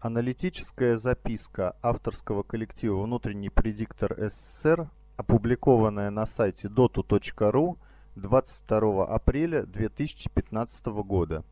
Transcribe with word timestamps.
Аналитическая 0.00 0.96
записка 0.96 1.76
авторского 1.82 2.44
коллектива 2.44 3.02
«Внутренний 3.02 3.50
предиктор 3.50 4.14
СССР», 4.16 4.88
опубликованная 5.16 6.10
на 6.10 6.24
сайте 6.24 6.68
dotu.ru 6.68 7.78
22 8.14 9.04
апреля 9.04 9.66
2015 9.66 10.86
года. 11.02 11.44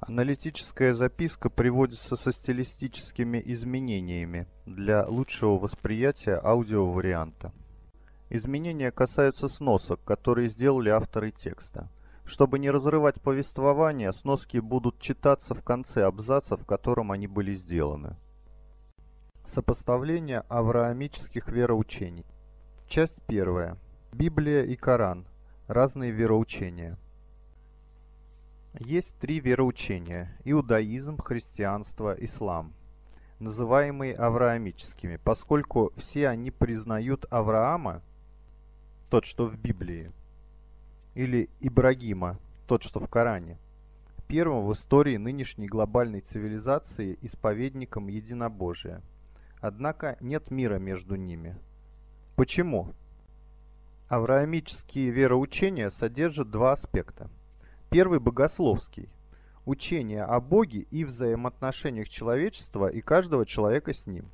Аналитическая 0.00 0.92
записка 0.92 1.50
приводится 1.50 2.16
со 2.16 2.32
стилистическими 2.32 3.40
изменениями 3.46 4.48
для 4.66 5.06
лучшего 5.06 5.56
восприятия 5.56 6.40
аудиоварианта. 6.42 7.52
Изменения 8.28 8.90
касаются 8.90 9.46
сносок, 9.46 10.02
которые 10.02 10.48
сделали 10.48 10.88
авторы 10.88 11.30
текста. 11.30 11.88
Чтобы 12.24 12.58
не 12.58 12.70
разрывать 12.70 13.20
повествование, 13.20 14.12
сноски 14.12 14.58
будут 14.58 14.98
читаться 14.98 15.54
в 15.54 15.62
конце 15.62 16.04
абзаца, 16.04 16.56
в 16.56 16.64
котором 16.64 17.12
они 17.12 17.26
были 17.26 17.52
сделаны. 17.52 18.16
Сопоставление 19.44 20.40
авраамических 20.48 21.48
вероучений. 21.48 22.24
Часть 22.88 23.22
первая. 23.26 23.78
Библия 24.12 24.62
и 24.62 24.74
Коран. 24.74 25.26
Разные 25.66 26.12
вероучения. 26.12 26.98
Есть 28.80 29.18
три 29.18 29.38
вероучения– 29.38 30.36
иудаизм, 30.44 31.16
христианство, 31.18 32.12
ислам, 32.18 32.74
называемые 33.38 34.14
авраамическими, 34.14 35.16
поскольку 35.16 35.92
все 35.96 36.28
они 36.28 36.50
признают 36.50 37.24
Авраама, 37.30 38.02
тот, 39.10 39.24
что 39.26 39.46
в 39.46 39.56
Библии, 39.56 40.10
или 41.14 41.48
Ибрагима, 41.60 42.38
тот, 42.66 42.82
что 42.82 43.00
в 43.00 43.08
Коране, 43.08 43.58
первым 44.26 44.66
в 44.66 44.72
истории 44.72 45.16
нынешней 45.16 45.66
глобальной 45.66 46.20
цивилизации 46.20 47.18
исповедником 47.22 48.08
единобожия. 48.08 49.02
Однако 49.60 50.16
нет 50.20 50.50
мира 50.50 50.78
между 50.78 51.14
ними. 51.14 51.56
Почему? 52.36 52.92
Авраамические 54.08 55.10
вероучения 55.10 55.88
содержат 55.90 56.50
два 56.50 56.72
аспекта. 56.72 57.30
Первый– 57.90 58.18
богословский. 58.20 59.08
Учение 59.64 60.24
о 60.24 60.40
Боге 60.40 60.80
и 60.90 61.04
взаимоотношениях 61.04 62.08
человечества 62.08 62.88
и 62.88 63.00
каждого 63.00 63.46
человека 63.46 63.92
с 63.94 64.06
ним. 64.06 64.30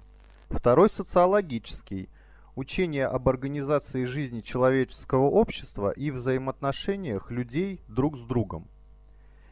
Второй– 0.48 0.88
социологический– 0.90 2.08
учение 2.54 3.06
об 3.06 3.28
организации 3.28 4.04
жизни 4.04 4.40
человеческого 4.40 5.26
общества 5.26 5.90
и 5.90 6.10
взаимоотношениях 6.10 7.30
людей 7.30 7.80
друг 7.88 8.16
с 8.16 8.22
другом. 8.22 8.68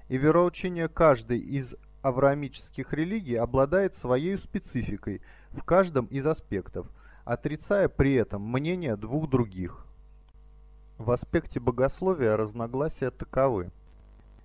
И 0.09 0.17
вероучение 0.17 0.89
каждой 0.89 1.39
из 1.39 1.77
авраамических 2.03 2.93
религий 2.93 3.37
обладает 3.37 3.95
своей 3.95 4.37
спецификой 4.37 5.21
в 5.51 5.63
каждом 5.63 6.07
из 6.07 6.27
аспектов, 6.27 6.89
отрицая 7.25 7.89
при 7.89 8.15
этом 8.15 8.43
мнение 8.43 8.97
двух 8.97 9.29
других. 9.29 9.87
В 10.97 11.11
аспекте 11.11 11.61
богословия 11.61 12.37
разногласия 12.37 13.11
таковы. 13.11 13.71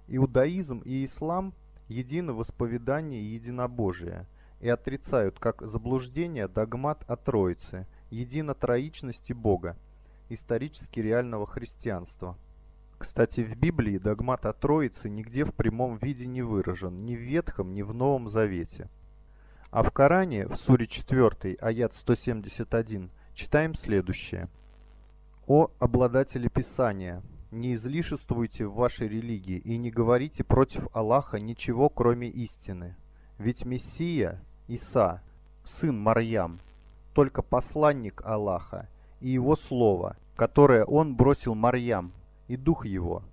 Иудаизм 0.07 0.79
и 0.79 1.05
ислам 1.05 1.53
едины 1.87 2.33
в 2.33 2.41
исповедании 2.41 3.21
единобожия 3.21 4.27
и 4.59 4.69
отрицают 4.69 5.39
как 5.39 5.61
заблуждение 5.61 6.47
догмат 6.47 7.03
о 7.09 7.15
Троице– 7.15 7.87
единотроичности 8.13 9.33
Бога, 9.33 9.75
исторически 10.29 10.99
реального 10.99 11.45
христианства. 11.45 12.37
Кстати, 12.97 13.41
в 13.41 13.57
Библии 13.57 13.97
догмат 13.97 14.45
о 14.45 14.53
Троице 14.53 15.09
нигде 15.09 15.43
в 15.43 15.53
прямом 15.53 15.97
виде 15.97 16.25
не 16.25 16.41
выражен, 16.41 17.01
ни 17.01 17.15
в 17.15 17.19
Ветхом, 17.19 17.73
ни 17.73 17.81
в 17.81 17.93
Новом 17.93 18.27
Завете. 18.27 18.89
А 19.71 19.83
в 19.83 19.91
Коране, 19.91 20.47
в 20.47 20.55
суре 20.55 20.85
4, 20.85 21.55
аят 21.59 21.93
171, 21.93 23.09
читаем 23.33 23.73
следующее. 23.73 24.47
«О 25.47 25.69
обладатели 25.79 26.47
Писания, 26.47 27.23
не 27.51 27.73
излишествуйте 27.73 28.67
в 28.67 28.75
вашей 28.75 29.07
религии 29.07 29.57
и 29.57 29.77
не 29.77 29.91
говорите 29.91 30.43
против 30.43 30.87
Аллаха 30.93 31.39
ничего, 31.39 31.89
кроме 31.89 32.29
истины. 32.29 32.95
Ведь 33.37 33.65
Мессия, 33.65 34.41
Иса, 34.67 35.21
сын 35.63 35.99
Марьям, 35.99 36.59
только 37.13 37.41
посланник 37.41 38.21
Аллаха 38.25 38.89
и 39.19 39.29
его 39.29 39.55
слово, 39.55 40.17
которое 40.35 40.83
он 40.85 41.15
бросил 41.15 41.55
Марьям, 41.55 42.13
и 42.47 42.57
дух 42.57 42.85
его. 42.85 43.23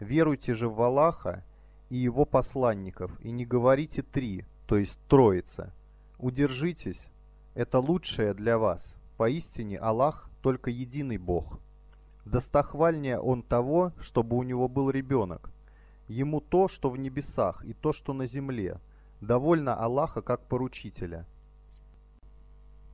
Веруйте 0.00 0.54
же 0.54 0.68
в 0.68 0.80
Аллаха 0.80 1.44
и 1.90 1.96
его 1.96 2.24
посланников, 2.24 3.18
и 3.20 3.30
не 3.30 3.44
говорите 3.44 4.02
три, 4.02 4.44
то 4.66 4.76
есть 4.76 4.98
троица. 5.08 5.72
Удержитесь, 6.18 7.08
это 7.54 7.78
лучшее 7.78 8.34
для 8.34 8.58
вас. 8.58 8.96
Поистине 9.16 9.78
Аллах 9.78 10.30
только 10.42 10.70
единый 10.70 11.18
Бог. 11.18 11.58
Достохвальнее 12.24 13.18
он 13.18 13.42
того, 13.42 13.92
чтобы 14.00 14.36
у 14.36 14.42
него 14.42 14.68
был 14.68 14.90
ребенок. 14.90 15.50
Ему 16.08 16.40
то, 16.40 16.68
что 16.68 16.90
в 16.90 16.98
небесах, 16.98 17.64
и 17.64 17.72
то, 17.72 17.92
что 17.92 18.12
на 18.12 18.26
земле. 18.26 18.80
Довольно 19.20 19.74
Аллаха 19.74 20.22
как 20.22 20.42
поручителя. 20.48 21.26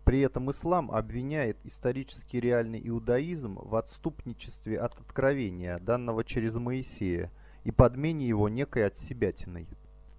При 0.05 0.21
этом 0.21 0.51
ислам 0.51 0.91
обвиняет 0.91 1.59
исторически 1.65 2.37
реальный 2.37 2.81
иудаизм 2.85 3.59
в 3.63 3.77
отступничестве 3.77 4.79
от 4.79 4.99
откровения, 4.99 5.79
данного 5.79 6.25
через 6.25 6.57
Моисея, 6.57 7.31
и 7.63 7.71
подмене 7.71 8.27
его 8.27 8.49
некой 8.49 8.87
отсебятиной. 8.87 9.69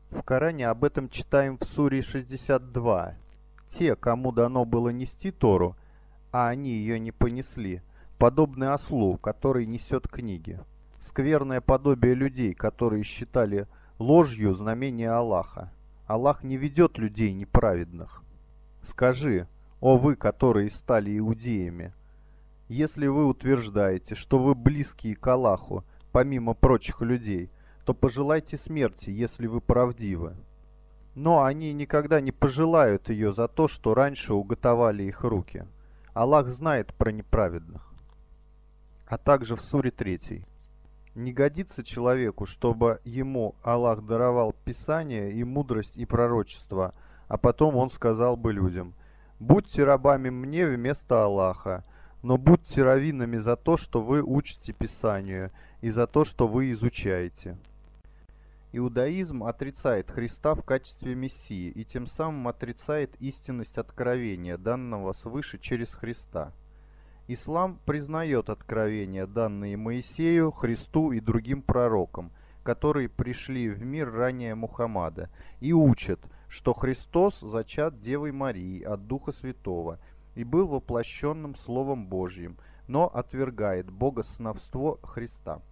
В 0.09 0.23
Коране 0.23 0.67
об 0.67 0.85
этом 0.85 1.09
читаем 1.09 1.57
в 1.57 1.65
суре 1.65 2.01
62. 2.01 3.15
Те, 3.67 3.95
кому 3.95 4.31
дано 4.31 4.63
было 4.63 4.89
нести 4.89 5.31
Тору, 5.31 5.75
а 6.31 6.47
они 6.47 6.69
ее 6.69 6.99
не 6.99 7.11
понесли, 7.11 7.81
подобны 8.17 8.65
ослу, 8.65 9.17
который 9.17 9.65
несет 9.65 10.07
книги. 10.07 10.59
Скверное 10.99 11.59
подобие 11.59 12.13
людей, 12.13 12.53
которые 12.53 13.03
считали 13.03 13.67
ложью 13.99 14.55
знамение 14.55 15.09
Аллаха. 15.09 15.73
Аллах 16.07 16.43
не 16.43 16.55
ведет 16.55 16.97
людей 16.97 17.33
неправедных. 17.33 18.23
Скажи, 18.81 19.47
о 19.83 19.97
вы, 19.97 20.15
которые 20.15 20.69
стали 20.69 21.17
иудеями! 21.17 21.93
Если 22.69 23.05
вы 23.05 23.25
утверждаете, 23.25 24.15
что 24.15 24.39
вы 24.39 24.55
близкие 24.55 25.13
к 25.13 25.27
Аллаху, 25.27 25.83
помимо 26.13 26.53
прочих 26.53 27.01
людей, 27.01 27.51
то 27.83 27.93
пожелайте 27.93 28.55
смерти, 28.55 29.09
если 29.09 29.45
вы 29.45 29.59
правдивы. 29.59 30.37
Но 31.15 31.43
они 31.43 31.73
никогда 31.73 32.21
не 32.21 32.31
пожелают 32.31 33.09
ее 33.09 33.33
за 33.33 33.49
то, 33.49 33.67
что 33.67 33.93
раньше 33.93 34.33
уготовали 34.33 35.03
их 35.03 35.25
руки. 35.25 35.67
Аллах 36.13 36.47
знает 36.47 36.93
про 36.93 37.11
неправедных. 37.11 37.93
А 39.05 39.17
также 39.17 39.57
в 39.57 39.61
суре 39.61 39.91
3. 39.91 40.45
Не 41.15 41.33
годится 41.33 41.83
человеку, 41.83 42.45
чтобы 42.45 43.01
ему 43.03 43.55
Аллах 43.61 44.05
даровал 44.05 44.53
Писание 44.63 45.33
и 45.33 45.43
мудрость 45.43 45.97
и 45.97 46.05
пророчество, 46.05 46.93
а 47.27 47.37
потом 47.37 47.75
он 47.75 47.89
сказал 47.89 48.37
бы 48.37 48.53
людям– 48.53 48.93
Будьте 49.39 49.83
рабами 49.83 50.29
мне 50.29 50.65
вместо 50.67 51.23
Аллаха, 51.23 51.83
но 52.21 52.37
будьте 52.37 52.83
раввинами 52.83 53.37
за 53.37 53.55
то, 53.55 53.77
что 53.77 54.01
вы 54.01 54.21
учите 54.21 54.73
Писанию, 54.73 55.51
и 55.81 55.89
за 55.89 56.07
то, 56.07 56.23
что 56.23 56.47
вы 56.47 56.71
изучаете. 56.71 57.57
Иудаизм 58.71 59.43
отрицает 59.43 60.09
Христа 60.09 60.55
в 60.55 60.63
качестве 60.63 61.13
Мессии 61.13 61.69
и 61.69 61.83
тем 61.83 62.07
самым 62.07 62.47
отрицает 62.47 63.15
истинность 63.19 63.77
откровения, 63.77 64.57
данного 64.57 65.11
свыше 65.11 65.59
через 65.59 65.93
Христа. 65.93 66.53
Ислам 67.27 67.79
признает 67.85 68.49
откровения, 68.49 69.27
данные 69.27 69.77
Моисею, 69.77 70.51
Христу 70.51 71.11
и 71.11 71.19
другим 71.19 71.61
пророкам, 71.61 72.31
которые 72.63 73.09
пришли 73.09 73.69
в 73.69 73.83
мир 73.83 74.11
ранее 74.11 74.55
Мухаммада, 74.55 75.29
и 75.59 75.73
учат– 75.73 76.19
что 76.53 76.73
Христос 76.73 77.39
зачат 77.39 77.97
Девой 77.97 78.31
Марии 78.31 78.83
от 78.83 79.07
Духа 79.07 79.31
Святого 79.31 79.97
и 80.35 80.43
был 80.43 80.67
воплощенным 80.67 81.55
Словом 81.55 82.05
Божьим, 82.05 82.59
но 82.87 83.07
отвергает 83.07 83.89
богосновство 83.89 84.99
Христа. 85.01 85.63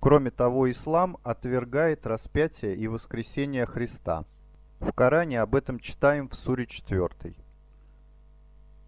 Кроме 0.00 0.32
того, 0.32 0.68
ислам 0.68 1.16
отвергает 1.22 2.06
распятие 2.06 2.74
и 2.74 2.88
воскресение 2.88 3.66
Христа. 3.66 4.24
В 4.80 4.92
Коране 4.92 5.40
об 5.40 5.54
этом 5.54 5.78
читаем 5.78 6.28
в 6.28 6.34
суре 6.34 6.66
4. 6.66 7.36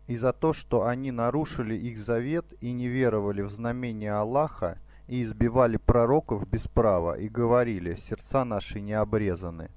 И 0.08 0.16
за 0.16 0.32
то, 0.32 0.52
что 0.52 0.86
они 0.86 1.12
нарушили 1.12 1.76
их 1.76 2.00
завет 2.00 2.52
и 2.60 2.72
не 2.72 2.88
веровали 2.88 3.42
в 3.42 3.48
знамение 3.48 4.12
Аллаха, 4.12 4.80
и 5.06 5.22
избивали 5.22 5.76
пророков 5.76 6.48
без 6.48 6.66
права, 6.66 7.16
и 7.16 7.28
говорили, 7.28 7.94
сердца 7.94 8.44
наши 8.44 8.80
не 8.80 8.94
обрезаны. 8.94 9.70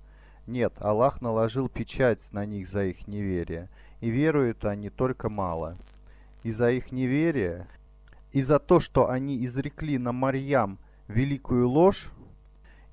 Нет, 0.48 0.74
Аллах 0.80 1.22
наложил 1.22 1.70
печать 1.70 2.32
на 2.32 2.46
них 2.46 2.68
за 2.68 2.86
их 2.86 3.08
неверие, 3.08 3.70
и 4.00 4.10
веруют 4.10 4.66
они 4.66 4.90
только 4.90 5.30
мало. 5.30 5.78
И 6.44 6.52
за 6.52 6.72
их 6.72 6.92
неверие, 6.92 7.68
и 8.32 8.42
за 8.42 8.60
то, 8.60 8.80
что 8.80 9.10
они 9.10 9.46
изрекли 9.46 9.98
на 9.98 10.12
Марьям 10.12 10.80
великую 11.08 11.70
ложь, 11.70 12.12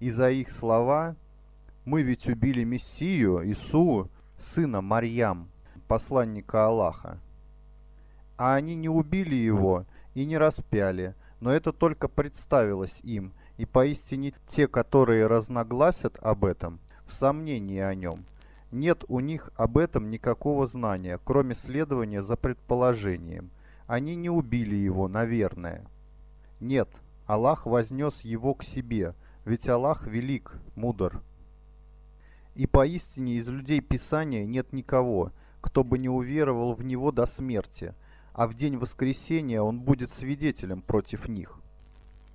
и 0.01 0.11
за 0.11 0.31
их 0.31 0.51
слова 0.51 1.17
Мы 1.85 2.03
ведь 2.03 2.29
убили 2.29 2.65
Мессию, 2.65 3.51
Ису, 3.51 4.11
сына 4.37 4.83
Марьям, 4.83 5.49
посланника 5.89 6.67
Аллаха. 6.67 7.19
А 8.37 8.55
они 8.55 8.77
не 8.77 8.91
убили 8.91 9.35
его 9.35 9.87
и 10.15 10.27
не 10.27 10.37
распяли, 10.37 11.15
но 11.41 11.51
это 11.51 11.73
только 11.73 12.09
представилось 12.09 13.01
им, 13.03 13.33
и 13.57 13.65
поистине 13.65 14.35
те, 14.47 14.69
которые 14.69 15.27
разногласят 15.27 16.19
об 16.21 16.45
этом, 16.45 16.79
в 17.09 17.13
сомнении 17.13 17.81
о 17.81 17.95
нем. 17.95 18.25
Нет 18.71 19.05
у 19.09 19.21
них 19.21 19.51
об 19.57 19.79
этом 19.79 20.11
никакого 20.11 20.67
знания, 20.67 21.19
кроме 21.25 21.55
следования 21.55 22.23
за 22.23 22.37
предположением. 22.37 23.51
Они 23.87 24.15
не 24.15 24.29
убили 24.29 24.77
его, 24.77 25.09
наверное. 25.09 25.87
Нет, 26.61 26.89
Аллах 27.27 27.65
вознес 27.65 28.21
его 28.23 28.55
к 28.55 28.63
себе, 28.63 29.15
ведь 29.47 29.69
Аллах 29.69 30.07
велик, 30.07 30.53
мудр. 30.75 31.23
И 32.55 32.67
поистине 32.67 33.35
из 33.35 33.49
людей 33.49 33.81
Писания 33.81 34.45
нет 34.45 34.73
никого, 34.73 35.33
кто 35.63 35.85
бы 35.85 35.99
не 35.99 36.09
уверовал 36.09 36.75
в 36.75 36.83
него 36.83 37.11
до 37.11 37.25
смерти, 37.25 37.95
а 38.35 38.47
в 38.47 38.55
день 38.55 38.77
воскресения 38.77 39.63
он 39.63 39.81
будет 39.81 40.11
свидетелем 40.11 40.83
против 40.83 41.29
них. 41.29 41.61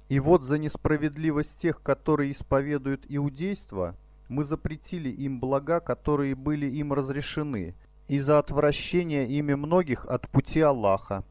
И 0.09 0.19
вот 0.19 0.41
за 0.43 0.57
несправедливость 0.57 1.59
тех, 1.59 1.81
которые 1.81 2.31
исповедуют 2.31 3.05
иудейство, 3.07 3.95
мы 4.33 4.43
запретили 4.43 5.09
им 5.09 5.39
блага, 5.39 5.79
которые 5.79 6.33
были 6.33 6.65
им 6.65 6.91
разрешены, 6.91 7.75
и 8.07 8.19
за 8.19 8.39
отвращение 8.39 9.27
ими 9.27 9.53
многих 9.53 10.07
от 10.07 10.27
пути 10.27 10.59
Аллаха, 10.59 11.23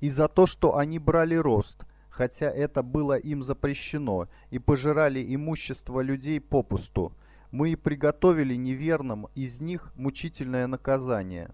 и 0.00 0.10
за 0.10 0.28
то, 0.28 0.46
что 0.46 0.76
они 0.76 0.98
брали 0.98 1.36
рост, 1.36 1.86
хотя 2.10 2.50
это 2.50 2.82
было 2.82 3.16
им 3.16 3.42
запрещено, 3.42 4.28
и 4.50 4.58
пожирали 4.58 5.34
имущество 5.34 6.00
людей 6.00 6.38
попусту. 6.38 7.14
Мы 7.50 7.70
и 7.70 7.76
приготовили 7.76 8.54
неверным 8.56 9.28
из 9.34 9.60
них 9.62 9.92
мучительное 9.96 10.66
наказание. 10.66 11.50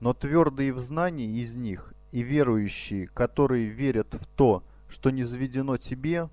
Но 0.00 0.14
твердые 0.14 0.72
в 0.72 0.78
знании 0.78 1.40
из 1.40 1.56
них 1.56 1.94
и 2.12 2.22
верующие, 2.22 3.08
которые 3.08 3.66
верят 3.66 4.14
в 4.14 4.26
то, 4.28 4.62
что 4.88 5.10
не 5.10 5.24
заведено 5.24 5.78
тебе, 5.78 6.30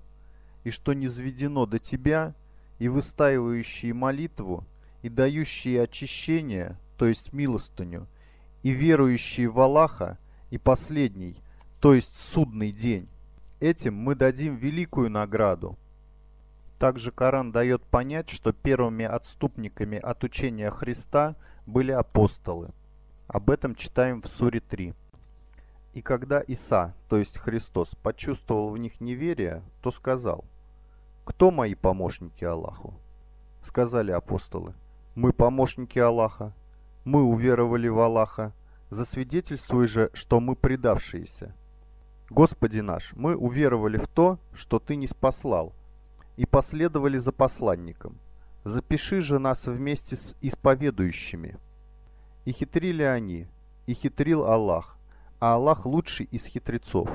и 0.62 0.70
что 0.70 0.92
не 0.92 1.08
заведено 1.08 1.66
до 1.66 1.80
тебя, 1.80 2.34
и 2.78 2.88
выстаивающие 2.88 3.94
молитву, 3.94 4.64
и 5.02 5.08
дающие 5.08 5.82
очищение, 5.82 6.78
то 6.98 7.06
есть 7.06 7.32
милостыню, 7.32 8.06
и 8.62 8.70
верующие 8.70 9.48
в 9.48 9.58
Аллаха, 9.60 10.18
и 10.50 10.58
последний, 10.58 11.36
то 11.80 11.94
есть 11.94 12.16
судный 12.16 12.72
день. 12.72 13.08
Этим 13.60 13.94
мы 13.94 14.14
дадим 14.14 14.56
великую 14.56 15.10
награду. 15.10 15.76
Также 16.78 17.10
Коран 17.10 17.52
дает 17.52 17.82
понять, 17.84 18.28
что 18.28 18.52
первыми 18.52 19.04
отступниками 19.04 19.98
от 19.98 20.22
учения 20.24 20.70
Христа 20.70 21.36
были 21.64 21.92
апостолы. 21.92 22.70
Об 23.28 23.50
этом 23.50 23.74
читаем 23.74 24.20
в 24.20 24.26
Суре 24.26 24.60
3. 24.60 24.94
И 25.94 26.02
когда 26.02 26.40
Иса, 26.40 26.94
то 27.08 27.16
есть 27.16 27.38
Христос, 27.38 27.94
почувствовал 28.02 28.70
в 28.70 28.78
них 28.78 29.00
неверие, 29.00 29.62
то 29.82 29.90
сказал, 29.90 30.44
«Кто 31.26 31.50
мои 31.50 31.74
помощники 31.74 32.44
Аллаху?» 32.44 32.94
Сказали 33.60 34.12
апостолы, 34.12 34.74
«Мы 35.16 35.32
помощники 35.32 35.98
Аллаха, 35.98 36.54
мы 37.04 37.24
уверовали 37.24 37.88
в 37.88 37.98
Аллаха, 37.98 38.54
засвидетельствуй 38.90 39.88
же, 39.88 40.08
что 40.14 40.38
мы 40.38 40.54
предавшиеся». 40.54 41.52
Господи 42.30 42.78
наш, 42.78 43.12
мы 43.14 43.36
уверовали 43.36 43.96
в 43.98 44.06
то, 44.06 44.38
что 44.52 44.78
Ты 44.78 44.94
не 44.94 45.08
спаслал, 45.08 45.72
и 46.36 46.46
последовали 46.46 47.18
за 47.18 47.32
посланником. 47.32 48.18
Запиши 48.62 49.20
же 49.20 49.40
нас 49.40 49.66
вместе 49.66 50.14
с 50.14 50.36
исповедующими. 50.40 51.56
И 52.44 52.52
хитрили 52.52 53.02
они, 53.02 53.48
и 53.86 53.94
хитрил 53.94 54.44
Аллах, 54.44 54.96
а 55.40 55.54
Аллах 55.54 55.86
лучший 55.86 56.26
из 56.26 56.46
хитрецов. 56.46 57.10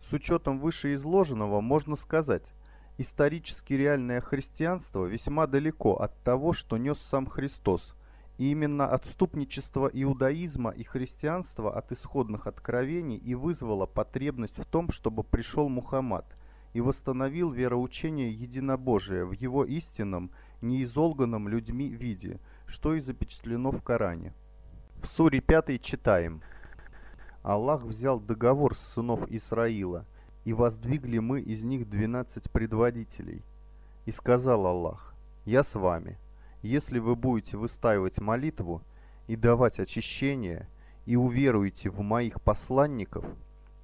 С 0.00 0.14
учетом 0.14 0.60
вышеизложенного 0.60 1.60
можно 1.60 1.94
сказать, 1.94 2.54
исторически 3.00 3.74
реальное 3.74 4.20
христианство 4.20 5.06
весьма 5.06 5.46
далеко 5.46 5.94
от 5.94 6.22
того, 6.22 6.52
что 6.52 6.76
нес 6.76 6.98
сам 6.98 7.26
Христос, 7.26 7.96
и 8.36 8.50
именно 8.50 8.86
отступничество 8.86 9.90
иудаизма 9.92 10.70
и 10.70 10.82
христианства 10.82 11.74
от 11.74 11.92
исходных 11.92 12.46
откровений 12.46 13.16
и 13.16 13.34
вызвало 13.34 13.86
потребность 13.86 14.58
в 14.58 14.66
том, 14.66 14.90
чтобы 14.90 15.24
пришел 15.24 15.68
Мухаммад 15.68 16.26
и 16.72 16.80
восстановил 16.80 17.50
вероучение 17.50 18.30
единобожия 18.30 19.24
в 19.24 19.32
его 19.32 19.64
истинном, 19.64 20.30
неизолганном 20.62 21.48
людьми 21.48 21.88
виде, 21.88 22.38
что 22.66 22.94
и 22.94 23.00
запечатлено 23.00 23.70
в 23.70 23.82
Коране. 23.82 24.34
В 25.02 25.06
суре 25.06 25.40
5 25.40 25.80
читаем– 25.80 26.42
Аллах 27.42 27.84
взял 27.84 28.20
договор 28.20 28.74
с 28.74 28.80
сынов 28.80 29.26
Исраила, 29.30 30.04
и 30.44 30.52
воздвигли 30.52 31.18
мы 31.18 31.40
из 31.40 31.62
них 31.62 31.88
двенадцать 31.88 32.50
предводителей. 32.50 33.44
И 34.06 34.10
сказал 34.10 34.66
Аллах, 34.66 35.14
«Я 35.44 35.62
с 35.62 35.74
вами. 35.74 36.18
Если 36.62 36.98
вы 36.98 37.16
будете 37.16 37.56
выстаивать 37.56 38.20
молитву 38.20 38.82
и 39.26 39.36
давать 39.36 39.80
очищение, 39.80 40.68
и 41.06 41.16
уверуете 41.16 41.90
в 41.90 42.00
моих 42.00 42.40
посланников, 42.42 43.24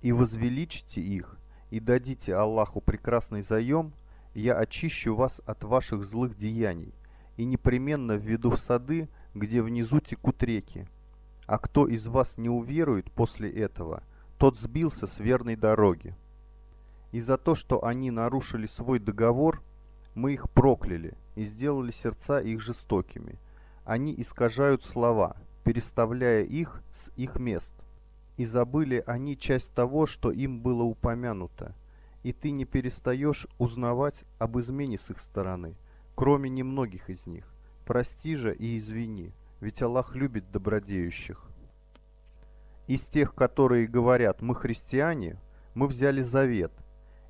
и 0.02 0.12
возвеличите 0.12 1.00
их, 1.00 1.38
и 1.70 1.80
дадите 1.80 2.34
Аллаху 2.34 2.80
прекрасный 2.80 3.42
заем, 3.42 3.94
я 4.34 4.54
очищу 4.54 5.14
вас 5.16 5.40
от 5.46 5.64
ваших 5.64 6.04
злых 6.04 6.34
деяний, 6.34 6.94
и 7.36 7.44
непременно 7.44 8.12
введу 8.12 8.50
в 8.50 8.58
сады, 8.58 9.08
где 9.34 9.62
внизу 9.62 10.00
текут 10.00 10.42
реки, 10.42 10.86
а 11.46 11.58
кто 11.58 11.86
из 11.86 12.06
вас 12.06 12.38
не 12.38 12.48
уверует 12.48 13.10
после 13.10 13.50
этого, 13.50 14.02
тот 14.38 14.58
сбился 14.58 15.06
с 15.06 15.18
верной 15.18 15.56
дороги. 15.56 16.14
И 17.16 17.20
за 17.20 17.38
то, 17.38 17.54
что 17.54 17.82
они 17.82 18.10
нарушили 18.10 18.66
свой 18.66 18.98
договор, 18.98 19.62
мы 20.14 20.34
их 20.34 20.50
прокляли 20.50 21.16
и 21.34 21.44
сделали 21.44 21.90
сердца 21.90 22.42
их 22.42 22.60
жестокими. 22.60 23.38
Они 23.86 24.14
искажают 24.18 24.84
слова, 24.84 25.34
переставляя 25.64 26.42
их 26.42 26.82
с 26.92 27.10
их 27.16 27.36
мест. 27.36 27.72
И 28.36 28.44
забыли 28.44 29.02
они 29.06 29.38
часть 29.38 29.72
того, 29.72 30.04
что 30.04 30.30
им 30.30 30.60
было 30.60 30.82
упомянуто. 30.82 31.74
И 32.22 32.34
ты 32.34 32.50
не 32.50 32.66
перестаешь 32.66 33.46
узнавать 33.56 34.24
об 34.38 34.58
измене 34.58 34.98
с 34.98 35.10
их 35.10 35.18
стороны, 35.18 35.74
кроме 36.14 36.50
немногих 36.50 37.08
из 37.08 37.26
них. 37.26 37.50
Прости 37.86 38.34
же 38.34 38.54
и 38.54 38.76
извини 38.78 39.32
ведь 39.62 39.80
Аллах 39.80 40.14
любит 40.14 40.50
добродеющих. 40.52 41.46
Из 42.88 43.06
тех, 43.06 43.34
которые 43.34 43.86
говорят 43.86 44.42
«мы 44.42 44.54
христиане», 44.54 45.40
мы 45.72 45.86
взяли 45.86 46.20
завет, 46.20 46.72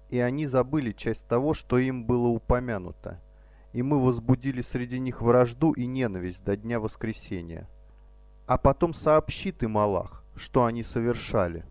и 0.09 0.19
они 0.19 0.47
забыли 0.47 0.93
часть 0.93 1.29
того, 1.29 1.55
что 1.55 1.79
им 1.79 2.05
было 2.07 2.29
упомянуто, 2.29 3.21
и 3.73 3.83
мы 3.83 4.03
возбудили 4.03 4.63
среди 4.63 4.99
них 4.99 5.23
вражду 5.23 5.73
и 5.73 5.87
ненависть 5.87 6.45
до 6.45 6.57
дня 6.57 6.81
воскресения. 6.81 7.69
А 8.47 8.59
потом 8.59 8.93
сообщит 8.93 9.63
им 9.63 9.77
Аллах, 9.79 10.25
что 10.35 10.65
они 10.65 10.83
совершали. 10.83 11.65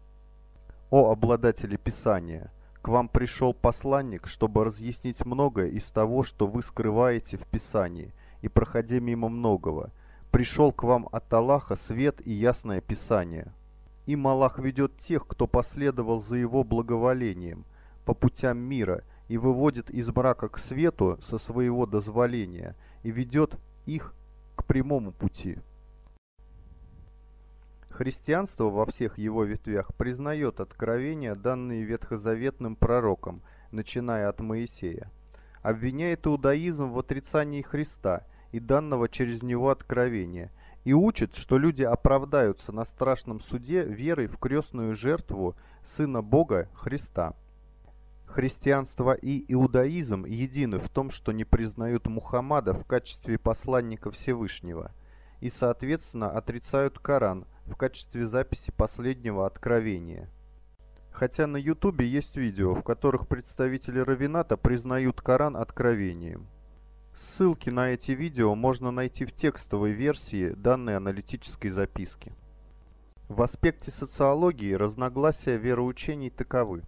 О 0.90 1.12
обладатели 1.12 1.78
Писания! 1.78 2.52
К 2.82 2.90
вам 2.90 3.10
пришел 3.10 3.54
посланник, 3.54 4.28
чтобы 4.28 4.64
разъяснить 4.64 5.26
многое 5.26 5.70
из 5.70 5.90
того, 5.90 6.22
что 6.22 6.46
вы 6.46 6.62
скрываете 6.62 7.38
в 7.38 7.48
Писании, 7.48 8.14
и 8.42 8.48
проходя 8.48 9.00
мимо 9.00 9.30
многого– 9.30 9.92
пришел 10.36 10.74
к 10.74 10.84
вам 10.84 11.08
от 11.14 11.34
Аллаха 11.34 11.78
свет 11.78 12.20
и 12.28 12.30
ясное 12.30 12.82
Писание. 12.82 13.54
Им 14.06 14.28
Аллах 14.28 14.60
ведет 14.60 14.98
тех, 14.98 15.26
кто 15.26 15.48
последовал 15.48 16.20
за 16.20 16.36
его 16.36 16.66
благоволением, 16.66 17.66
по 18.06 18.14
путям 18.14 18.58
мира, 18.58 19.04
и 19.28 19.38
выводит 19.38 19.90
из 19.90 20.10
мрака 20.16 20.50
к 20.50 20.58
свету 20.58 21.18
со 21.22 21.38
своего 21.38 21.86
дозволения, 21.86 22.76
и 23.04 23.12
ведет 23.12 23.58
их 23.86 24.14
к 24.56 24.66
прямому 24.66 25.12
пути. 25.12 25.58
Христианство 27.90 28.66
во 28.66 28.86
всех 28.86 29.18
его 29.18 29.44
ветвях 29.44 29.96
признает 29.96 30.60
откровения, 30.60 31.34
данные 31.34 31.84
ветхозаветным 31.84 32.76
пророкам, 32.76 33.42
начиная 33.72 34.30
от 34.30 34.42
Моисея. 34.42 35.12
Обвиняет 35.62 36.28
иудаизм 36.28 36.92
в 36.92 37.00
отрицании 37.00 37.62
Христа– 37.62 38.28
и 38.56 38.60
данного 38.62 39.10
через 39.10 39.44
него 39.44 39.70
откровения, 39.70 40.50
и 40.86 40.94
учит, 40.94 41.36
что 41.36 41.58
люди 41.58 41.84
оправдаются 41.84 42.72
на 42.72 42.86
страшном 42.86 43.42
суде 43.42 43.84
верой 43.84 44.28
в 44.28 44.38
крестную 44.38 44.96
жертву 44.96 45.58
Сына 45.84 46.22
Бога 46.22 46.70
Христа. 46.74 47.36
Христианство 48.28 49.14
и 49.14 49.46
иудаизм 49.54 50.26
едины 50.26 50.80
в 50.80 50.90
том, 50.90 51.10
что 51.10 51.32
не 51.32 51.46
признают 51.46 52.08
Мухаммада 52.08 52.74
в 52.74 52.86
качестве 52.86 53.38
посланника 53.38 54.12
Всевышнего 54.12 54.92
и, 55.42 55.50
соответственно, 55.50 56.30
отрицают 56.30 57.00
Коран 57.00 57.46
в 57.66 57.76
качестве 57.76 58.26
записи 58.26 58.72
последнего 58.72 59.46
откровения. 59.46 60.30
Хотя 61.12 61.48
на 61.48 61.58
ютубе 61.58 62.06
есть 62.06 62.36
видео, 62.36 62.74
в 62.74 62.84
которых 62.84 63.28
представители 63.28 64.00
Равината 64.00 64.58
признают 64.58 65.22
Коран 65.22 65.56
откровением. 65.56 66.50
Ссылки 67.14 67.70
на 67.70 67.92
эти 67.92 68.12
видео 68.12 68.54
можно 68.56 68.92
найти 68.92 69.24
в 69.24 69.32
текстовой 69.32 69.92
версии 69.92 70.50
данной 70.50 70.98
аналитической 70.98 71.70
записки. 71.70 72.34
В 73.30 73.42
аспекте 73.42 73.92
социологии 73.92 74.74
разногласия 74.74 75.58
вероучений 75.58 76.30
таковы. 76.30 76.84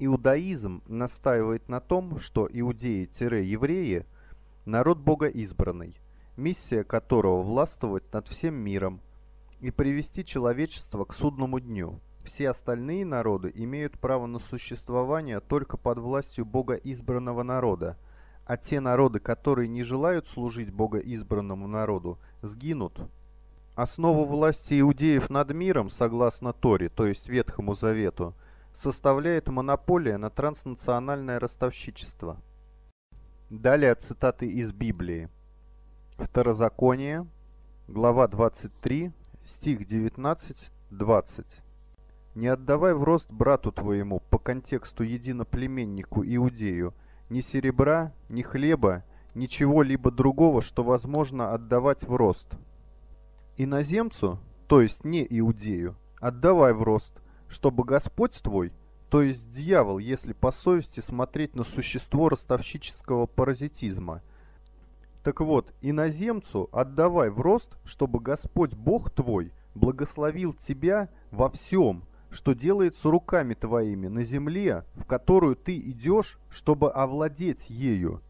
Иудаизм 0.00 0.82
настаивает 0.88 1.68
на 1.68 1.78
том, 1.80 2.18
что 2.18 2.48
иудеи-евреи– 2.50 4.06
народ 4.64 4.98
Бога 4.98 5.26
избранный, 5.28 5.96
миссия 6.36 6.82
которого 6.82 7.42
властвовать 7.42 8.12
над 8.12 8.26
всем 8.26 8.54
миром 8.54 9.00
и 9.60 9.70
привести 9.70 10.24
человечество 10.24 11.04
к 11.04 11.12
судному 11.12 11.60
дню. 11.60 12.00
Все 12.24 12.48
остальные 12.48 13.04
народы 13.04 13.52
имеют 13.54 13.98
право 13.98 14.26
на 14.26 14.38
существование 14.38 15.40
только 15.40 15.76
под 15.76 15.98
властью 15.98 16.44
Бога 16.44 16.74
избранного 16.74 17.42
народа– 17.42 17.96
а 18.50 18.56
те 18.56 18.80
народы, 18.80 19.20
которые 19.20 19.68
не 19.68 19.84
желают 19.84 20.26
служить 20.26 20.72
богоизбранному 20.72 21.68
народу, 21.68 22.18
сгинут. 22.42 22.98
Основу 23.76 24.24
власти 24.24 24.80
иудеев 24.80 25.30
над 25.30 25.52
миром, 25.54 25.88
согласно 25.88 26.52
Торе, 26.52 26.88
то 26.88 27.06
есть 27.06 27.28
Ветхому 27.28 27.74
Завету, 27.76 28.34
составляет 28.72 29.48
монополия 29.48 30.16
на 30.16 30.30
транснациональное 30.30 31.38
ростовщичество. 31.38 32.40
Далее 33.50 33.94
цитаты 33.94 34.46
из 34.46 34.72
Библии. 34.72 35.28
Второзаконие, 36.16 37.26
глава 37.88 38.28
23, 38.28 39.12
стих 39.42 39.80
19-20. 39.80 41.62
«Не 42.36 42.46
отдавай 42.46 42.94
в 42.94 43.02
рост 43.02 43.32
брату 43.32 43.72
твоему 43.72 44.20
по 44.20 44.38
контексту 44.38 45.02
единоплеменнику 45.02 46.22
Иудею, 46.24 46.94
ни 47.28 47.40
серебра, 47.40 48.12
ни 48.28 48.42
хлеба, 48.42 49.04
ничего-либо 49.34 50.10
другого, 50.10 50.62
что 50.62 50.84
возможно 50.84 51.52
отдавать 51.52 52.04
в 52.04 52.14
рост. 52.14 52.54
Иноземцу, 53.56 54.38
то 54.68 54.80
есть 54.80 55.04
не 55.04 55.26
иудею, 55.28 55.96
отдавай 56.20 56.72
в 56.72 56.82
рост, 56.82 57.20
чтобы 57.50 57.84
Господь 57.84 58.40
твой, 58.40 58.72
то 59.10 59.22
есть 59.22 59.50
дьявол, 59.50 59.98
если 59.98 60.32
по 60.32 60.52
совести 60.52 61.00
смотреть 61.00 61.56
на 61.56 61.64
существо 61.64 62.28
ростовщического 62.28 63.26
паразитизма. 63.26 64.22
Так 65.24 65.40
вот, 65.40 65.74
иноземцу 65.82 66.68
отдавай 66.72 67.28
в 67.28 67.40
рост, 67.40 67.76
чтобы 67.84 68.20
Господь 68.20 68.74
Бог 68.74 69.10
твой 69.10 69.52
благословил 69.74 70.52
тебя 70.52 71.10
во 71.32 71.50
всем, 71.50 72.04
что 72.30 72.54
делается 72.54 73.10
руками 73.10 73.54
твоими 73.54 74.06
на 74.06 74.22
земле, 74.22 74.84
в 74.94 75.04
которую 75.04 75.56
ты 75.56 75.76
идешь, 75.76 76.38
чтобы 76.48 76.92
овладеть 76.92 77.68
ею. 77.68 78.20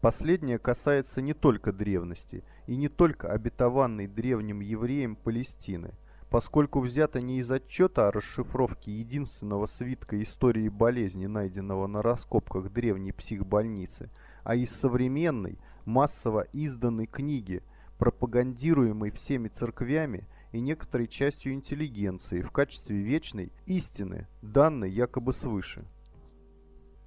Последнее 0.00 0.58
касается 0.58 1.20
не 1.20 1.34
только 1.34 1.72
древности 1.72 2.42
и 2.66 2.76
не 2.76 2.88
только 2.88 3.30
обетованной 3.30 4.08
древним 4.08 4.60
евреям 4.60 5.14
Палестины, 5.14 5.94
поскольку 6.32 6.80
взято 6.80 7.20
не 7.20 7.40
из 7.40 7.50
отчета 7.50 8.08
о 8.08 8.10
расшифровке 8.10 8.90
единственного 8.90 9.66
свитка 9.66 10.20
истории 10.22 10.70
болезни, 10.70 11.26
найденного 11.26 11.86
на 11.86 12.00
раскопках 12.00 12.72
древней 12.72 13.12
психбольницы, 13.12 14.10
а 14.42 14.54
из 14.54 14.74
современной, 14.74 15.58
массово 15.84 16.46
изданной 16.54 17.04
книги, 17.04 17.62
пропагандируемой 17.98 19.10
всеми 19.10 19.48
церквями 19.48 20.26
и 20.52 20.60
некоторой 20.60 21.06
частью 21.06 21.52
интеллигенции 21.52 22.40
в 22.40 22.50
качестве 22.50 22.96
вечной 22.96 23.52
истины, 23.66 24.26
данной 24.40 24.90
якобы 24.90 25.34
свыше. 25.34 25.84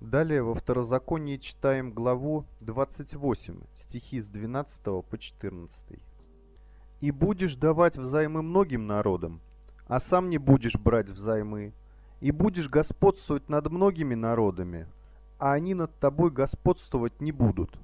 Далее 0.01 0.43
во 0.43 0.53
Второзаконии 0.53 1.37
читаем 1.37 1.93
главу 1.93 2.45
28, 2.59 3.59
стихи 3.73 4.19
с 4.19 4.27
12 4.27 4.83
по 4.83 5.17
14. 5.17 5.99
«И 7.05 7.11
будешь 7.11 7.55
давать 7.55 7.99
взаймы 7.99 8.41
многим 8.41 8.87
народам, 8.87 9.39
а 9.85 9.99
сам 9.99 10.31
не 10.31 10.39
будешь 10.39 10.73
брать 10.73 11.07
взаймы, 11.07 11.71
и 12.19 12.31
будешь 12.31 12.67
господствовать 12.67 13.47
над 13.47 13.69
многими 13.69 14.15
народами, 14.15 14.87
а 15.37 15.53
они 15.53 15.75
над 15.75 15.93
тобой 15.99 16.31
господствовать 16.31 17.21
не 17.21 17.31
будут». 17.31 17.77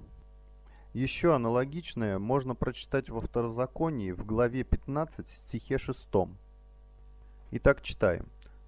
Еще 0.94 1.36
аналогичное 1.36 2.18
можно 2.18 2.56
прочитать 2.56 3.12
во 3.12 3.20
Второзаконии 3.20 4.12
в 4.12 4.26
главе 4.26 4.64
15 4.64 5.28
стихе 5.28 5.78
6. 5.78 6.08
Итак, 7.52 7.84
читаем. 7.84 8.26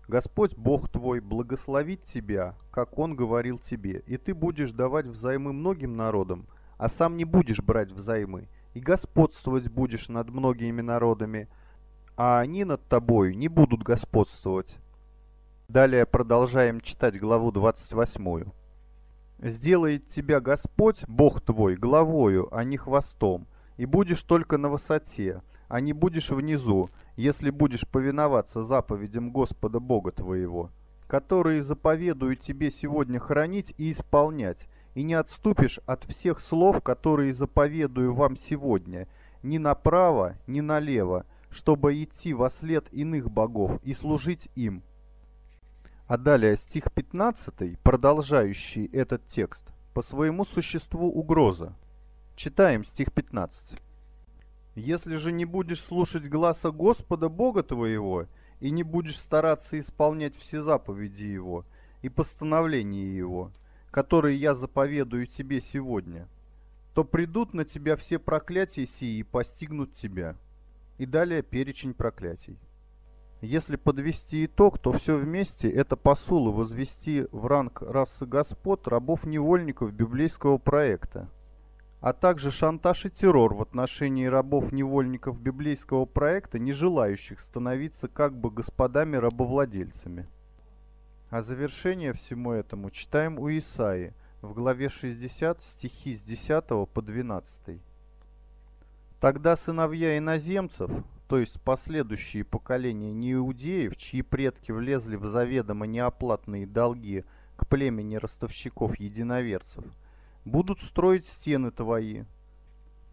«Господь 0.08 0.56
Бог 0.56 0.88
твой 0.88 1.20
благословит 1.20 2.04
тебя, 2.04 2.56
как 2.70 3.00
Он 3.00 3.16
говорил 3.16 3.58
тебе, 3.58 4.04
и 4.06 4.18
ты 4.18 4.36
будешь 4.36 4.72
давать 4.72 5.08
взаймы 5.08 5.52
многим 5.52 5.98
народам, 5.98 6.46
а 6.78 6.90
сам 6.90 7.18
не 7.18 7.26
будешь 7.26 7.64
брать 7.64 7.92
взаймы, 7.92 8.48
и 8.74 8.80
господствовать 8.80 9.70
будешь 9.70 10.10
над 10.10 10.30
многими 10.30 10.82
народами, 10.82 11.48
а 12.16 12.40
они 12.40 12.64
над 12.64 12.88
тобою 12.88 13.36
не 13.38 13.48
будут 13.48 13.84
господствовать». 13.84 14.78
Далее 15.68 16.06
продолжаем 16.06 16.82
читать 16.82 17.20
главу 17.20 17.52
28 17.52 18.52
сделает 19.40 20.08
тебя 20.08 20.40
Господь, 20.40 21.04
Бог 21.08 21.42
твой, 21.42 21.76
главою, 21.76 22.48
а 22.56 22.64
не 22.64 22.78
хвостом, 22.78 23.48
и 23.78 23.86
будешь 23.86 24.24
только 24.24 24.58
на 24.58 24.70
высоте, 24.70 25.42
а 25.68 25.80
не 25.82 25.94
будешь 25.94 26.30
внизу, 26.30 26.90
если 27.16 27.50
будешь 27.50 27.88
повиноваться 27.88 28.62
заповедям 28.62 29.32
Господа 29.32 29.80
Бога 29.80 30.12
твоего, 30.12 30.72
которые 31.08 31.64
заповедую 31.64 32.36
тебе 32.36 32.72
сегодня 32.72 33.20
хранить 33.20 33.74
и 33.78 33.92
исполнять, 33.92 34.68
и 34.96 35.04
не 35.04 35.14
отступишь 35.14 35.80
от 35.86 36.04
всех 36.06 36.40
слов, 36.40 36.82
которые 36.82 37.34
заповедую 37.34 38.14
вам 38.14 38.36
сегодня, 38.36 39.08
ни 39.42 39.58
направо, 39.58 40.38
ни 40.48 40.62
налево, 40.62 41.26
чтобы 41.50 42.02
идти 42.02 42.34
во 42.34 42.50
след 42.50 42.92
иных 42.94 43.30
богов 43.32 43.80
и 43.84 43.94
служить 43.94 44.50
им, 44.56 44.84
а 46.08 46.18
далее 46.18 46.56
стих 46.58 46.92
15, 46.92 47.80
продолжающий 47.80 48.86
этот 48.88 49.26
текст, 49.28 49.68
по 49.94 50.02
своему 50.02 50.46
существу 50.46 51.10
угроза. 51.10 51.76
Читаем 52.36 52.84
стих 52.84 53.14
15. 53.14 53.80
«Если 54.76 55.18
же 55.18 55.32
не 55.32 55.46
будешь 55.46 55.82
слушать 55.82 56.28
гласа 56.28 56.72
Господа 56.72 57.30
Бога 57.30 57.64
твоего, 57.64 58.28
и 58.60 58.72
не 58.72 58.84
будешь 58.84 59.20
стараться 59.20 59.78
исполнять 59.78 60.36
все 60.36 60.62
заповеди 60.62 61.24
Его 61.24 61.66
и 62.02 62.10
постановления 62.10 63.16
Его, 63.16 63.52
которые 63.94 64.36
я 64.36 64.56
заповедую 64.56 65.28
тебе 65.28 65.62
сегодня, 65.62 66.28
то 66.96 67.04
придут 67.04 67.54
на 67.54 67.64
тебя 67.64 67.96
все 67.96 68.18
проклятия 68.18 68.88
сии 68.88 69.20
и 69.20 69.24
постигнут 69.24 69.94
тебя». 69.94 70.36
И 70.98 71.06
далее 71.06 71.44
перечень 71.44 71.94
проклятий. 71.94 72.58
Если 73.42 73.76
подвести 73.76 74.46
итог, 74.46 74.80
то 74.80 74.92
все 74.92 75.16
вместе 75.16 75.70
это 75.70 75.96
посулы 75.96 76.52
возвести 76.52 77.28
в 77.32 77.46
ранг 77.46 77.82
расы 77.82 78.26
господ 78.26 78.88
рабов-невольников 78.88 79.92
библейского 79.94 80.58
проекта, 80.58 81.30
а 82.00 82.14
также 82.14 82.52
шантаж 82.52 83.06
и 83.06 83.10
террор 83.10 83.54
в 83.54 83.62
отношении 83.62 84.26
рабов-невольников 84.26 85.40
библейского 85.40 86.06
проекта, 86.06 86.58
не 86.58 86.74
желающих 86.74 87.40
становиться 87.40 88.08
как 88.08 88.36
бы 88.36 88.50
господами-рабовладельцами. 88.50 90.28
А 91.34 91.42
завершение 91.42 92.14
всему 92.14 92.52
этому 92.52 92.92
читаем 92.92 93.40
у 93.40 93.50
Исаии 93.50 94.14
в 94.44 94.54
главе 94.54 94.88
60 94.88 95.64
стихи 95.64 96.16
с 96.16 96.22
10 96.22 96.88
по 96.88 97.02
12. 97.02 97.82
«Тогда 99.20 99.56
сыновья 99.56 100.16
иноземцев, 100.20 100.92
то 101.28 101.40
есть 101.40 101.60
последующие 101.62 102.44
поколения 102.44 103.12
неиудеев, 103.12 103.98
чьи 103.98 104.22
предки 104.22 104.72
влезли 104.72 105.16
в 105.16 105.26
заведомо 105.26 105.88
неоплатные 105.88 106.68
долги 106.68 107.26
к 107.58 107.66
племени 107.68 108.18
ростовщиков-единоверцев, 108.18 109.86
будут 110.46 110.82
строить 110.82 111.26
стены 111.26 111.72
твои. 111.72 112.26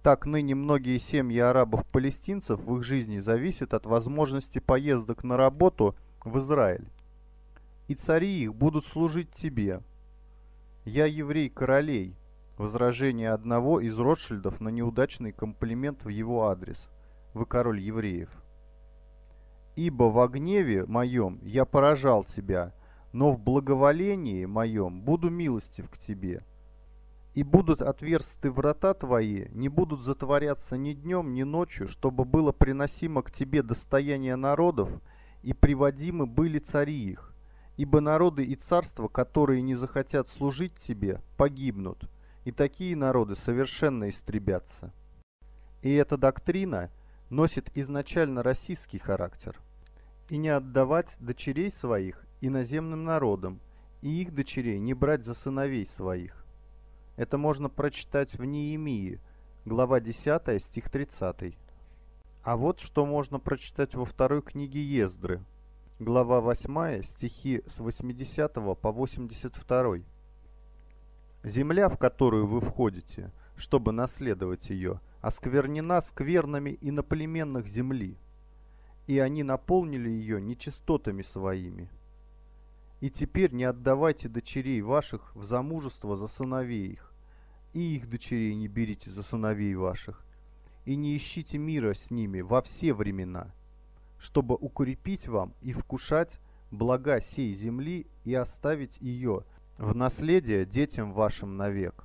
Так 0.03 0.27
ныне 0.27 0.55
многие 0.55 0.99
семьи 0.99 1.39
арабов-палестинцев 1.39 2.61
в 2.61 2.77
их 2.77 2.83
жизни 2.85 3.17
зависят 3.17 3.73
от 3.73 3.87
возможности 3.87 4.59
поездок 4.59 5.25
на 5.25 5.39
работу 5.39 5.95
в 6.23 6.37
Израиль. 6.37 6.87
И 7.91 7.97
цари 7.97 8.45
их 8.45 8.55
будут 8.55 8.85
служить 8.85 9.33
тебе. 9.33 9.81
Я 10.85 11.07
еврей 11.07 11.49
королей. 11.49 12.15
Возражение 12.57 13.31
одного 13.31 13.81
из 13.81 13.99
Ротшильдов 13.99 14.61
на 14.61 14.69
неудачный 14.69 15.33
комплимент 15.33 16.05
в 16.05 16.09
его 16.09 16.47
адрес– 16.47 16.89
вы 17.35 17.47
король 17.47 17.81
евреев. 17.81 18.31
Ибо 19.75 20.05
во 20.05 20.29
гневе 20.29 20.87
моем 20.87 21.41
я 21.43 21.65
поражал 21.65 22.23
тебя, 22.23 22.73
но 23.13 23.33
в 23.33 23.41
благоволении 23.41 24.45
моем 24.45 25.03
буду 25.03 25.29
милостив 25.29 25.91
к 25.91 25.99
тебе. 25.99 26.45
И 27.35 27.43
будут 27.43 27.83
отверсты 27.83 28.53
врата 28.53 28.95
твои, 28.95 29.49
не 29.49 29.69
будут 29.69 29.99
затворяться 29.99 30.77
ни 30.77 30.93
днем, 30.93 31.35
ни 31.35 31.43
ночью, 31.43 31.89
чтобы 31.89 32.25
было 32.25 32.53
приносимо 32.53 33.25
к 33.25 33.33
тебе 33.33 33.65
достояние 33.65 34.37
народов, 34.37 34.91
и 35.43 35.53
приводимы 35.55 36.29
были 36.29 36.59
цари 36.61 36.95
их. 36.95 37.30
Ибо 37.77 38.01
народы 38.01 38.45
и 38.45 38.55
царства, 38.55 39.09
которые 39.09 39.63
не 39.63 39.75
захотят 39.75 40.29
служить 40.29 40.77
тебе, 40.77 41.21
погибнут, 41.37 42.11
и 42.45 42.53
такие 42.53 42.97
народы 42.97 43.35
совершенно 43.35 44.09
истребятся. 44.09 44.93
И 45.83 45.93
эта 45.93 46.17
доктрина 46.17 46.91
носит 47.31 47.71
изначально 47.77 48.43
российский 48.43 48.99
характер. 48.99 49.59
И 50.29 50.37
не 50.37 50.49
отдавать 50.49 51.17
дочерей 51.21 51.71
своих 51.71 52.25
иноземным 52.41 53.05
народам, 53.05 53.61
и 54.03 54.23
их 54.23 54.35
дочерей 54.35 54.79
не 54.79 54.95
брать 54.95 55.25
за 55.25 55.35
сыновей 55.35 55.87
своих. 55.87 56.45
Это 57.17 57.39
можно 57.39 57.69
прочитать 57.69 58.35
в 58.39 58.45
Неемии, 58.45 59.21
глава 59.65 60.01
10, 60.01 60.63
стих 60.63 60.91
30. 60.91 61.57
А 62.43 62.57
вот 62.57 62.81
что 62.81 63.05
можно 63.05 63.39
прочитать 63.39 63.95
во 63.95 64.05
второй 64.05 64.41
книге 64.43 64.83
Ездры, 64.83 65.45
глава 66.01 66.41
8, 66.41 67.03
стихи 67.03 67.63
с 67.67 67.79
80 67.79 68.55
по 68.55 68.91
82. 68.91 69.99
«Земля, 71.45 71.91
в 71.91 71.99
которую 71.99 72.47
вы 72.47 72.63
входите, 72.63 73.31
чтобы 73.55 73.93
наследовать 73.93 74.71
ее, 74.71 75.03
осквернена 75.21 76.01
сквернами 76.01 76.79
иноплеменных 76.81 77.67
земли, 77.67 78.17
и 79.09 79.19
они 79.19 79.43
наполнили 79.43 80.09
ее 80.09 80.41
нечистотами 80.41 81.21
своими. 81.21 81.91
И 83.01 83.11
теперь 83.11 83.53
не 83.53 83.65
отдавайте 83.65 84.31
дочерей 84.31 84.81
ваших 84.81 85.37
в 85.37 85.43
замужество 85.43 86.17
за 86.17 86.29
сыновей 86.29 86.93
их, 86.93 87.13
и 87.75 87.97
их 87.97 88.09
дочерей 88.09 88.55
не 88.55 88.69
берите 88.69 89.11
за 89.11 89.23
сыновей 89.23 89.75
ваших, 89.75 90.25
и 90.87 90.97
не 90.97 91.15
ищите 91.15 91.59
мира 91.59 91.93
с 91.93 92.11
ними 92.11 92.41
во 92.41 92.63
все 92.63 92.95
времена, 92.95 93.53
чтобы 94.21 94.55
укрепить 94.55 95.27
вам 95.27 95.55
и 95.63 95.73
вкушать 95.73 96.39
блага 96.71 97.21
сей 97.21 97.53
земли 97.53 98.07
и 98.25 98.35
оставить 98.35 98.99
ее 99.01 99.45
в 99.79 99.97
наследие 99.97 100.67
детям 100.67 101.13
вашим 101.13 101.57
навек. 101.57 102.05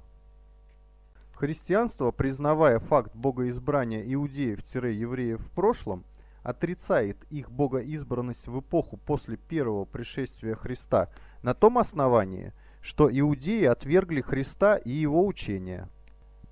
Христианство, 1.33 2.11
признавая 2.11 2.79
факт 2.79 3.13
богоизбрания 3.13 4.01
иудеев-евреев 4.05 5.41
в 5.41 5.51
прошлом, 5.51 6.05
отрицает 6.41 7.25
их 7.29 7.51
богоизбранность 7.51 8.47
в 8.47 8.61
эпоху 8.61 8.95
после 8.97 9.35
первого 9.35 9.83
пришествия 9.83 10.55
Христа 10.55 11.09
на 11.41 11.53
том 11.53 11.77
основании, 11.77 12.53
что 12.81 13.09
иудеи 13.11 13.65
отвергли 13.65 14.21
Христа 14.21 14.77
и 14.77 14.91
его 14.91 15.25
учения. 15.25 15.89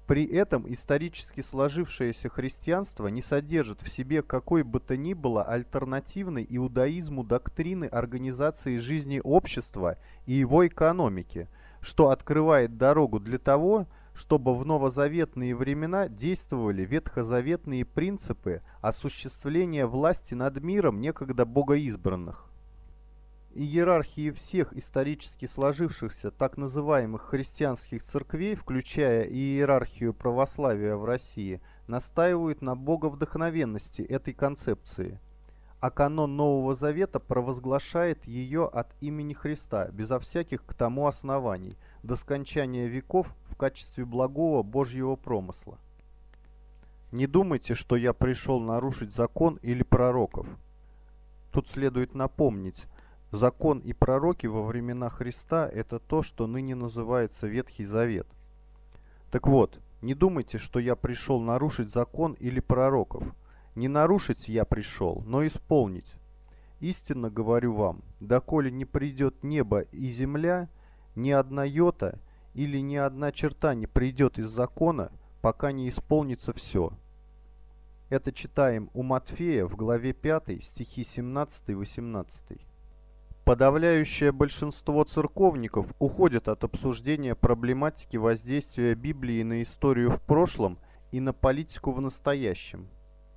При 0.07 0.25
этом 0.25 0.71
исторически 0.71 1.39
сложившееся 1.39 2.27
христианство 2.27 3.07
не 3.07 3.21
содержит 3.21 3.81
в 3.81 3.89
себе 3.89 4.21
какой 4.21 4.63
бы 4.63 4.81
то 4.81 4.97
ни 4.97 5.13
было 5.13 5.43
альтернативной 5.43 6.45
иудаизму 6.49 7.23
доктрины 7.23 7.85
организации 7.85 8.77
жизни 8.77 9.21
общества 9.23 9.97
и 10.25 10.33
его 10.33 10.67
экономики, 10.67 11.47
что 11.79 12.09
открывает 12.09 12.77
дорогу 12.77 13.21
для 13.21 13.37
того, 13.37 13.85
чтобы 14.13 14.55
в 14.55 14.65
новозаветные 14.65 15.55
времена 15.55 16.09
действовали 16.09 16.83
ветхозаветные 16.83 17.85
принципы 17.85 18.61
осуществления 18.81 19.85
власти 19.85 20.33
над 20.33 20.61
миром 20.61 20.99
некогда 20.99 21.45
богоизбранных. 21.45 22.52
Иерархии 23.55 24.31
всех 24.31 24.73
исторически 24.73 25.45
сложившихся 25.45 26.31
так 26.31 26.57
называемых 26.57 27.21
христианских 27.21 28.01
церквей, 28.01 28.55
включая 28.55 29.25
иерархию 29.25 30.15
православия 30.15 30.95
в 30.95 31.05
России, 31.05 31.61
настаивают 31.85 32.63
на 32.63 32.75
боговдохновенности 32.75 34.01
этой 34.01 34.33
концепции, 34.33 35.19
а 35.79 35.91
канон 35.91 36.35
Нового 36.35 36.73
Завета 36.73 37.19
провозглашает 37.19 38.25
ее 38.25 38.65
от 38.65 38.87
имени 39.01 39.33
Христа, 39.33 39.87
безо 39.91 40.17
всяких 40.17 40.65
к 40.65 40.73
тому 40.73 41.05
оснований, 41.05 41.77
до 42.01 42.15
скончания 42.15 42.87
веков 42.87 43.35
в 43.43 43.55
качестве 43.55 44.03
благого 44.03 44.63
Божьего 44.63 45.15
промысла. 45.15 45.77
Не 47.11 47.27
думайте, 47.27 47.75
что 47.75 47.97
я 47.97 48.13
пришел 48.13 48.59
нарушить 48.59 49.13
закон 49.13 49.59
или 49.61 49.83
пророков. 49.83 50.47
Тут 51.51 51.67
следует 51.67 52.15
напомнить, 52.15 52.87
Закон 53.33 53.79
и 53.79 53.93
пророки 53.93 54.45
во 54.45 54.61
времена 54.61 55.09
Христа– 55.09 55.67
это 55.73 55.97
то, 55.97 56.21
что 56.21 56.45
ныне 56.45 56.75
называется 56.75 57.47
Ветхий 57.47 57.83
Завет. 57.83 58.27
Так 59.31 59.47
вот, 59.47 59.79
не 60.03 60.13
думайте, 60.13 60.59
что 60.59 60.77
я 60.77 60.95
пришел 60.95 61.41
нарушить 61.41 61.91
закон 61.91 62.33
или 62.33 62.59
пророков. 62.59 63.33
Не 63.73 63.87
нарушить 63.87 64.49
я 64.49 64.65
пришел, 64.65 65.23
но 65.25 65.47
исполнить. 65.47 66.13
Истинно 66.79 67.31
говорю 67.31 67.73
вам, 67.73 68.03
доколе 68.19 68.69
не 68.69 68.85
придет 68.85 69.43
небо 69.43 69.79
и 69.79 70.11
земля, 70.11 70.69
ни 71.15 71.31
одна 71.31 71.63
йота 71.63 72.19
или 72.53 72.77
ни 72.81 72.97
одна 72.97 73.31
черта 73.31 73.73
не 73.73 73.87
придет 73.87 74.37
из 74.37 74.45
закона, 74.45 75.11
пока 75.41 75.71
не 75.71 75.89
исполнится 75.89 76.53
все. 76.53 76.93
Это 78.09 78.31
читаем 78.31 78.91
у 78.93 79.01
Матфея 79.01 79.65
в 79.65 79.75
главе 79.75 80.13
5, 80.13 80.63
стихи 80.63 81.01
17-18. 81.01 82.61
Подавляющее 83.45 84.31
большинство 84.31 85.03
церковников 85.03 85.93
уходит 85.99 86.47
от 86.47 86.63
обсуждения 86.63 87.35
проблематики 87.35 88.15
воздействия 88.15 88.95
Библии 88.95 89.43
на 89.43 89.63
историю 89.63 90.11
в 90.11 90.21
прошлом 90.21 90.79
и 91.11 91.19
на 91.19 91.33
политику 91.33 91.91
в 91.91 91.99
настоящем. 91.99 92.87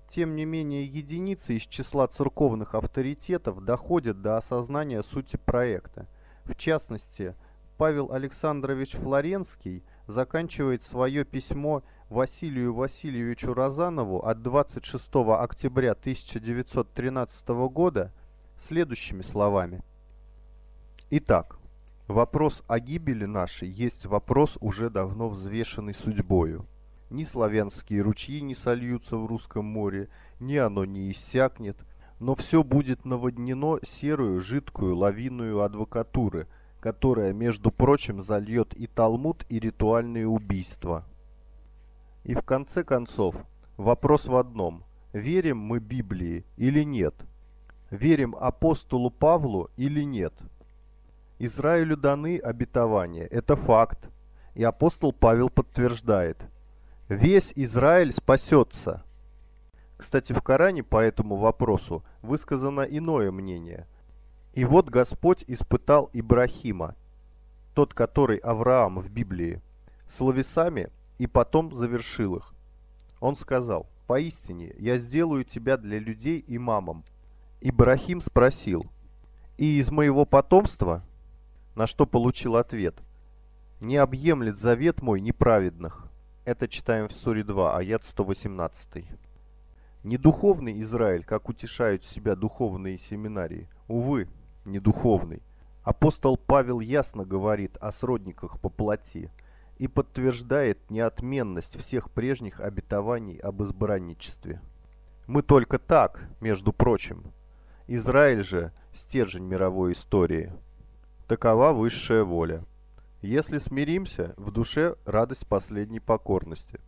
Тем 0.08 0.36
не 0.36 0.44
менее, 0.44 0.84
единицы 0.84 1.56
из 1.56 1.62
числа 1.66 2.06
церковных 2.06 2.76
авторитетов 2.76 3.64
доходят 3.64 4.22
до 4.22 4.36
осознания 4.36 5.02
сути 5.02 5.38
проекта. 5.38 6.06
В 6.44 6.54
частности, 6.54 7.34
Павел 7.76 8.12
Александрович 8.12 8.92
Флоренский 8.92 9.82
заканчивает 10.06 10.82
свое 10.82 11.24
письмо 11.24 11.82
Василию 12.10 12.74
Васильевичу 12.74 13.54
Розанову 13.54 14.24
от 14.24 14.40
26 14.40 15.16
октября 15.16 15.92
1913 15.92 17.48
года 17.48 18.12
следующими 18.56 19.22
словами– 19.22 19.82
Итак, 21.08 21.60
вопрос 22.08 22.64
о 22.66 22.80
гибели 22.80 23.26
нашей 23.26 23.68
есть 23.68 24.06
вопрос 24.06 24.58
уже 24.60 24.90
давно 24.90 25.28
взвешенный 25.28 25.94
судьбою. 25.94 26.66
Ни 27.10 27.22
славянские 27.22 28.02
ручьи 28.02 28.40
не 28.40 28.56
сольются 28.56 29.16
в 29.16 29.26
русском 29.26 29.64
море, 29.64 30.08
ни 30.40 30.56
оно 30.56 30.84
не 30.84 31.08
иссякнет, 31.12 31.76
но 32.18 32.34
все 32.34 32.64
будет 32.64 33.04
наводнено 33.04 33.78
серую 33.84 34.40
жидкую 34.40 34.96
лавиную 34.96 35.60
адвокатуры, 35.60 36.48
которая, 36.80 37.32
между 37.32 37.70
прочим, 37.70 38.20
зальет 38.20 38.74
и 38.74 38.88
Талмуд, 38.88 39.46
и 39.48 39.60
ритуальные 39.60 40.26
убийства. 40.26 41.04
И 42.24 42.34
в 42.34 42.42
конце 42.42 42.82
концов, 42.82 43.36
вопрос 43.76 44.26
в 44.26 44.34
одном. 44.34 44.82
Верим 45.12 45.58
мы 45.58 45.78
Библии 45.78 46.44
или 46.56 46.82
нет? 46.82 47.14
Верим 47.92 48.34
апостолу 48.34 49.12
Павлу 49.12 49.70
или 49.76 50.02
нет? 50.02 50.34
Израилю 51.38 51.96
даны 51.96 52.38
обетования. 52.38 53.26
Это 53.26 53.56
факт. 53.56 54.08
И 54.54 54.62
апостол 54.62 55.12
Павел 55.12 55.50
подтверждает. 55.50 56.38
Весь 57.08 57.52
Израиль 57.54 58.10
спасется. 58.10 59.04
Кстати, 59.96 60.32
в 60.32 60.42
Коране 60.42 60.82
по 60.82 60.98
этому 60.98 61.36
вопросу 61.36 62.04
высказано 62.22 62.82
иное 62.82 63.30
мнение. 63.30 63.86
И 64.54 64.64
вот 64.64 64.88
Господь 64.88 65.44
испытал 65.46 66.08
Ибрахима, 66.12 66.94
тот, 67.74 67.92
который 67.92 68.38
Авраам 68.38 68.98
в 68.98 69.10
Библии, 69.10 69.60
словесами 70.08 70.88
и 71.18 71.26
потом 71.26 71.74
завершил 71.74 72.36
их. 72.36 72.54
Он 73.20 73.36
сказал, 73.36 73.86
«Поистине, 74.06 74.74
я 74.78 74.98
сделаю 74.98 75.44
тебя 75.44 75.76
для 75.76 75.98
людей 75.98 76.42
имамом». 76.46 77.04
Ибрахим 77.60 78.20
спросил, 78.20 78.86
«И 79.58 79.78
из 79.78 79.90
моего 79.90 80.24
потомства?» 80.24 81.04
На 81.76 81.86
что 81.86 82.06
получил 82.06 82.56
ответ 82.56 82.96
«Не 83.80 83.98
объемлет 83.98 84.56
завет 84.56 85.02
мой 85.02 85.20
неправедных». 85.20 86.08
Это 86.46 86.68
читаем 86.68 87.08
в 87.08 87.12
Суре 87.12 87.44
2, 87.44 87.76
аят 87.76 88.02
118. 88.02 89.04
Не 90.02 90.16
духовный 90.16 90.80
Израиль, 90.80 91.24
как 91.24 91.50
утешают 91.50 92.02
себя 92.02 92.34
духовные 92.34 92.96
семинарии. 92.96 93.68
Увы, 93.88 94.28
не 94.64 94.78
духовный. 94.78 95.42
Апостол 95.82 96.38
Павел 96.38 96.80
ясно 96.80 97.26
говорит 97.26 97.76
о 97.76 97.92
сродниках 97.92 98.58
по 98.58 98.70
плоти 98.70 99.30
и 99.76 99.86
подтверждает 99.86 100.90
неотменность 100.90 101.76
всех 101.76 102.10
прежних 102.10 102.60
обетований 102.60 103.36
об 103.36 103.62
избранничестве. 103.62 104.62
Мы 105.26 105.42
только 105.42 105.78
так, 105.78 106.26
между 106.40 106.72
прочим. 106.72 107.32
Израиль 107.86 108.42
же– 108.42 108.72
стержень 108.94 109.44
мировой 109.44 109.92
истории– 109.92 110.52
Такова 111.28 111.72
высшая 111.72 112.22
воля. 112.22 112.62
Если 113.20 113.58
смиримся, 113.58 114.32
в 114.36 114.52
душе 114.52 114.94
радость 115.04 115.48
последней 115.48 115.98
покорности. 115.98 116.78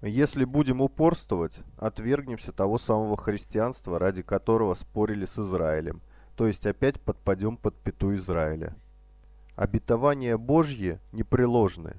Если 0.00 0.44
будем 0.44 0.80
упорствовать, 0.80 1.58
отвергнемся 1.76 2.52
того 2.52 2.78
самого 2.78 3.16
христианства, 3.16 3.98
ради 3.98 4.22
которого 4.22 4.74
спорили 4.74 5.24
с 5.24 5.40
Израилем, 5.40 6.02
то 6.36 6.46
есть 6.46 6.66
опять 6.66 7.00
подпадем 7.00 7.56
под 7.56 7.74
пету 7.74 8.14
Израиля. 8.14 8.76
Обетования 9.56 10.38
Божьи 10.38 11.00
непреложны. 11.10 11.96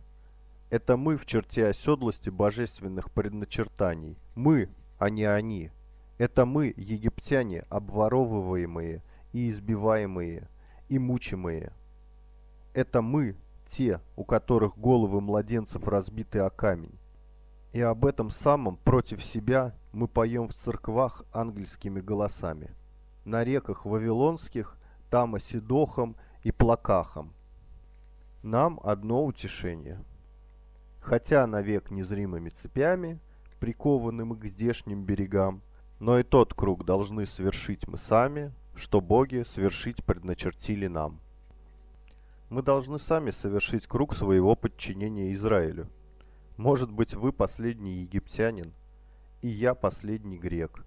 Это 0.70 0.96
мы 0.96 1.18
в 1.18 1.26
черте 1.26 1.68
оседлости 1.68 2.30
божественных 2.30 3.12
предначертаний. 3.12 4.18
Мы, 4.34 4.70
а 4.98 5.10
не 5.10 5.26
они. 5.26 5.72
Это 6.20 6.46
мы, 6.46 6.74
египтяне, 6.78 7.66
обворовываемые 7.70 9.04
и 9.34 9.50
избиваемые, 9.50 10.48
и 10.90 11.00
мучимые. 11.00 11.74
Это 12.74 13.02
мы, 13.02 13.36
те, 13.66 14.02
у 14.16 14.24
которых 14.24 14.78
головы 14.78 15.22
младенцев 15.22 15.88
разбиты 15.88 16.40
о 16.40 16.50
камень. 16.50 16.98
И 17.74 17.82
об 17.82 18.06
этом 18.06 18.30
самом 18.30 18.78
против 18.78 19.24
себя 19.24 19.76
мы 19.92 20.08
поем 20.08 20.48
в 20.48 20.54
церквах 20.54 21.24
ангельскими 21.34 22.00
голосами. 22.00 22.74
На 23.26 23.44
реках 23.44 23.86
Вавилонских, 23.86 24.78
там 25.10 25.36
Оседохом 25.36 26.16
и 26.44 26.52
Плакахом. 26.52 27.34
Нам 28.44 28.80
одно 28.84 29.26
утешение. 29.26 30.04
Хотя 31.02 31.48
навек 31.48 31.92
незримыми 31.92 32.50
цепями, 32.50 33.20
прикованным 33.60 34.38
к 34.38 34.46
здешним 34.46 35.04
берегам, 35.04 35.62
но 36.00 36.20
и 36.20 36.24
тот 36.24 36.54
круг 36.54 36.86
должны 36.86 37.26
свершить 37.26 37.88
мы 37.88 37.98
сами, 37.98 38.54
что 38.76 39.02
боги 39.02 39.44
свершить 39.44 40.04
предначертили 40.04 40.88
нам. 40.88 41.22
Мы 42.50 42.62
должны 42.62 43.00
сами 43.00 43.32
совершить 43.32 43.88
круг 43.88 44.14
своего 44.14 44.56
подчинения 44.56 45.34
Израилю. 45.34 45.90
Может 46.58 46.92
быть, 46.92 47.16
вы 47.16 47.34
последний 47.34 48.04
египтянин, 48.04 48.74
и 49.42 49.48
я 49.48 49.74
последний 49.76 50.38
грек. 50.38 50.86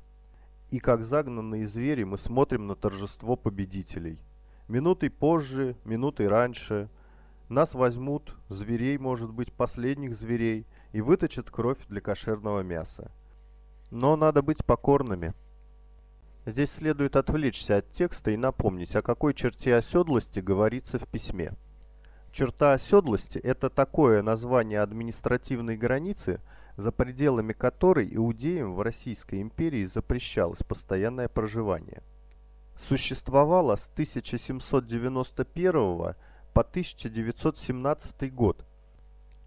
И 0.70 0.78
как 0.78 1.02
загнанные 1.02 1.66
звери 1.66 2.04
мы 2.04 2.18
смотрим 2.18 2.66
на 2.66 2.74
торжество 2.74 3.36
победителей. 3.36 4.18
Минутой 4.68 5.10
позже, 5.10 5.76
минутой 5.84 6.28
раньше 6.28 6.90
нас 7.48 7.74
возьмут, 7.74 8.36
зверей, 8.48 8.98
может 8.98 9.32
быть, 9.32 9.52
последних 9.52 10.14
зверей, 10.14 10.66
и 10.92 11.00
выточат 11.00 11.50
кровь 11.50 11.78
для 11.88 12.00
кошерного 12.00 12.60
мяса. 12.60 13.10
Но 13.90 14.16
надо 14.16 14.42
быть 14.42 14.64
покорными. 14.64 15.34
Здесь 16.48 16.72
следует 16.72 17.14
отвлечься 17.14 17.76
от 17.76 17.92
текста 17.92 18.30
и 18.30 18.38
напомнить, 18.38 18.96
о 18.96 19.02
какой 19.02 19.34
черте 19.34 19.76
оседлости 19.76 20.40
говорится 20.40 20.98
в 20.98 21.06
письме. 21.06 21.52
Черта 22.32 22.72
оседлости– 22.72 23.36
это 23.44 23.68
такое 23.68 24.22
название 24.22 24.80
административной 24.80 25.76
границы, 25.76 26.40
за 26.78 26.90
пределами 26.90 27.52
которой 27.52 28.08
иудеям 28.10 28.72
в 28.72 28.80
Российской 28.80 29.42
империи 29.42 29.84
запрещалось 29.84 30.62
постоянное 30.62 31.28
проживание. 31.28 32.02
Существовало 32.78 33.76
с 33.76 33.90
1791 33.92 36.14
по 36.54 36.60
1917 36.62 38.34
год. 38.34 38.64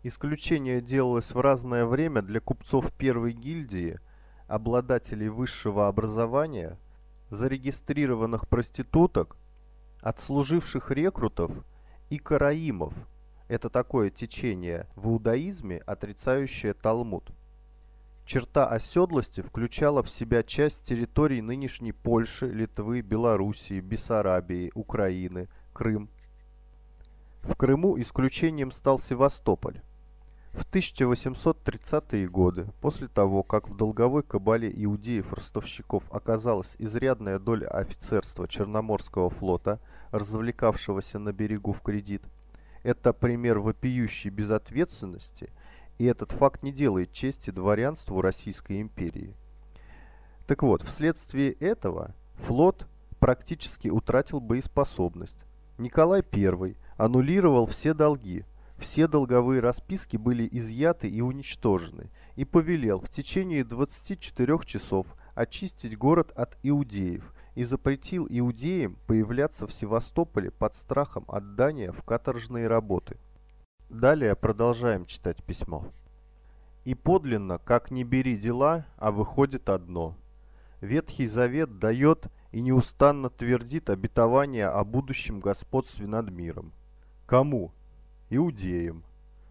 Исключение 0.03 0.81
делалось 0.81 1.33
в 1.33 1.41
разное 1.41 1.87
время 1.87 2.21
для 2.21 2.39
купцов 2.39 2.93
первой 2.93 3.33
гильдии, 3.33 3.99
обладателей 4.47 5.29
высшего 5.29 5.87
образования, 5.87 6.77
зарегистрированных 7.31 8.47
проституток, 8.47 9.35
отслуживших 10.01 10.91
рекрутов– 10.91 11.51
и 12.11 12.19
караимов. 12.19 12.93
Это 13.47 13.69
такое 13.69 14.11
течение 14.11 14.85
в 14.95 15.07
иудаизме, 15.07 15.77
отрицающее 15.77 16.73
Талмуд. 16.73 17.31
Черта 18.25 18.67
оседлости 18.67 19.41
включала 19.41 20.03
в 20.03 20.09
себя 20.09 20.43
часть 20.43 20.85
территорий 20.85 21.41
нынешней 21.41 21.93
Польши, 21.93 22.47
Литвы, 22.47 23.01
Белоруссии, 23.01 23.79
Бессарабии, 23.79 24.71
Украины, 24.75 25.47
Крым. 25.73 26.09
В 27.41 27.55
Крыму 27.55 27.99
исключением 27.99 28.71
стал 28.71 28.99
Севастополь. 28.99 29.81
В 30.53 30.65
1830-е 30.69 32.27
годы, 32.27 32.67
после 32.81 33.07
того, 33.07 33.41
как 33.41 33.69
в 33.69 33.77
долговой 33.77 34.21
кабале 34.21 34.69
иудеев-ростовщиков 34.69 36.03
оказалась 36.11 36.75
изрядная 36.77 37.39
доля 37.39 37.67
офицерства 37.67 38.49
Черноморского 38.49 39.29
флота, 39.29 39.79
развлекавшегося 40.11 41.19
на 41.19 41.31
берегу 41.31 41.71
в 41.71 41.81
кредит, 41.81 42.23
это 42.83 43.13
пример 43.13 43.59
вопиющей 43.59 44.29
безответственности, 44.29 45.49
и 45.97 46.05
этот 46.05 46.33
факт 46.33 46.63
не 46.63 46.73
делает 46.73 47.13
чести 47.13 47.51
дворянству 47.51 48.19
Российской 48.19 48.81
империи. 48.81 49.37
Так 50.47 50.63
вот, 50.63 50.81
вследствие 50.81 51.53
этого 51.53 52.13
флот 52.35 52.87
практически 53.19 53.87
утратил 53.87 54.41
боеспособность. 54.41 55.45
Николай 55.77 56.25
I 56.33 56.75
аннулировал 56.97 57.67
все 57.67 57.93
долги– 57.93 58.43
все 58.81 59.07
долговые 59.07 59.61
расписки 59.61 60.17
были 60.17 60.49
изъяты 60.51 61.07
и 61.07 61.21
уничтожены, 61.21 62.09
и 62.35 62.45
повелел 62.45 62.99
в 62.99 63.09
течение 63.09 63.63
24 63.63 64.59
часов 64.65 65.05
очистить 65.35 65.97
город 65.97 66.31
от 66.35 66.57
иудеев 66.63 67.31
и 67.53 67.63
запретил 67.63 68.25
иудеям 68.27 68.97
появляться 69.05 69.67
в 69.67 69.71
Севастополе 69.71 70.49
под 70.49 70.73
страхом 70.73 71.25
отдания 71.27 71.91
в 71.91 72.03
каторжные 72.03 72.67
работы. 72.67 73.17
Далее 73.87 74.35
продолжаем 74.35 75.05
читать 75.05 75.43
письмо. 75.43 75.85
«И 76.83 76.95
подлинно, 76.95 77.59
как 77.59 77.91
не 77.91 78.03
бери 78.03 78.35
дела, 78.35 78.87
а 78.97 79.11
выходит 79.11 79.69
одно. 79.69 80.17
Ветхий 80.81 81.27
Завет 81.27 81.77
дает 81.77 82.31
и 82.51 82.61
неустанно 82.61 83.29
твердит 83.29 83.91
обетование 83.91 84.69
о 84.69 84.83
будущем 84.83 85.39
господстве 85.39 86.07
над 86.07 86.31
миром. 86.31 86.73
Кому? 87.27 87.71
Иудеям. 88.31 89.03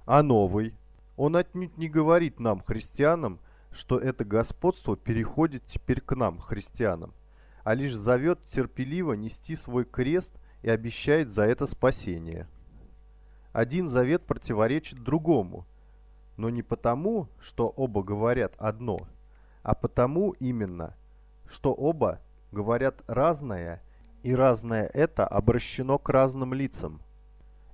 А 0.07 0.23
новый? 0.23 0.75
Он 1.17 1.37
отнюдь 1.37 1.77
не 1.77 1.89
говорит 1.89 2.41
нам, 2.41 2.61
христианам, 2.61 3.41
что 3.71 3.99
это 3.99 4.25
господство 4.25 4.97
переходит 4.97 5.65
теперь 5.67 6.01
к 6.01 6.17
нам, 6.17 6.41
христианам, 6.41 7.15
а 7.63 7.75
лишь 7.75 7.95
зовет 7.95 8.43
терпеливо 8.45 9.13
нести 9.13 9.55
свой 9.55 9.85
крест 9.85 10.35
и 10.63 10.71
обещает 10.71 11.29
за 11.29 11.45
это 11.45 11.67
спасение. 11.67 12.49
Один 13.53 13.89
завет 13.89 14.25
противоречит 14.25 15.01
другому, 15.01 15.67
но 16.37 16.49
не 16.49 16.63
потому, 16.63 17.29
что 17.39 17.69
оба 17.69 18.03
говорят 18.03 18.55
одно, 18.57 19.07
а 19.63 19.75
потому 19.75 20.31
именно, 20.33 20.97
что 21.47 21.75
оба 21.75 22.21
говорят 22.51 23.03
разное, 23.07 23.83
и 24.23 24.35
разное 24.35 24.87
это 24.87 25.27
обращено 25.27 25.99
к 25.99 26.09
разным 26.09 26.55
лицам– 26.55 27.03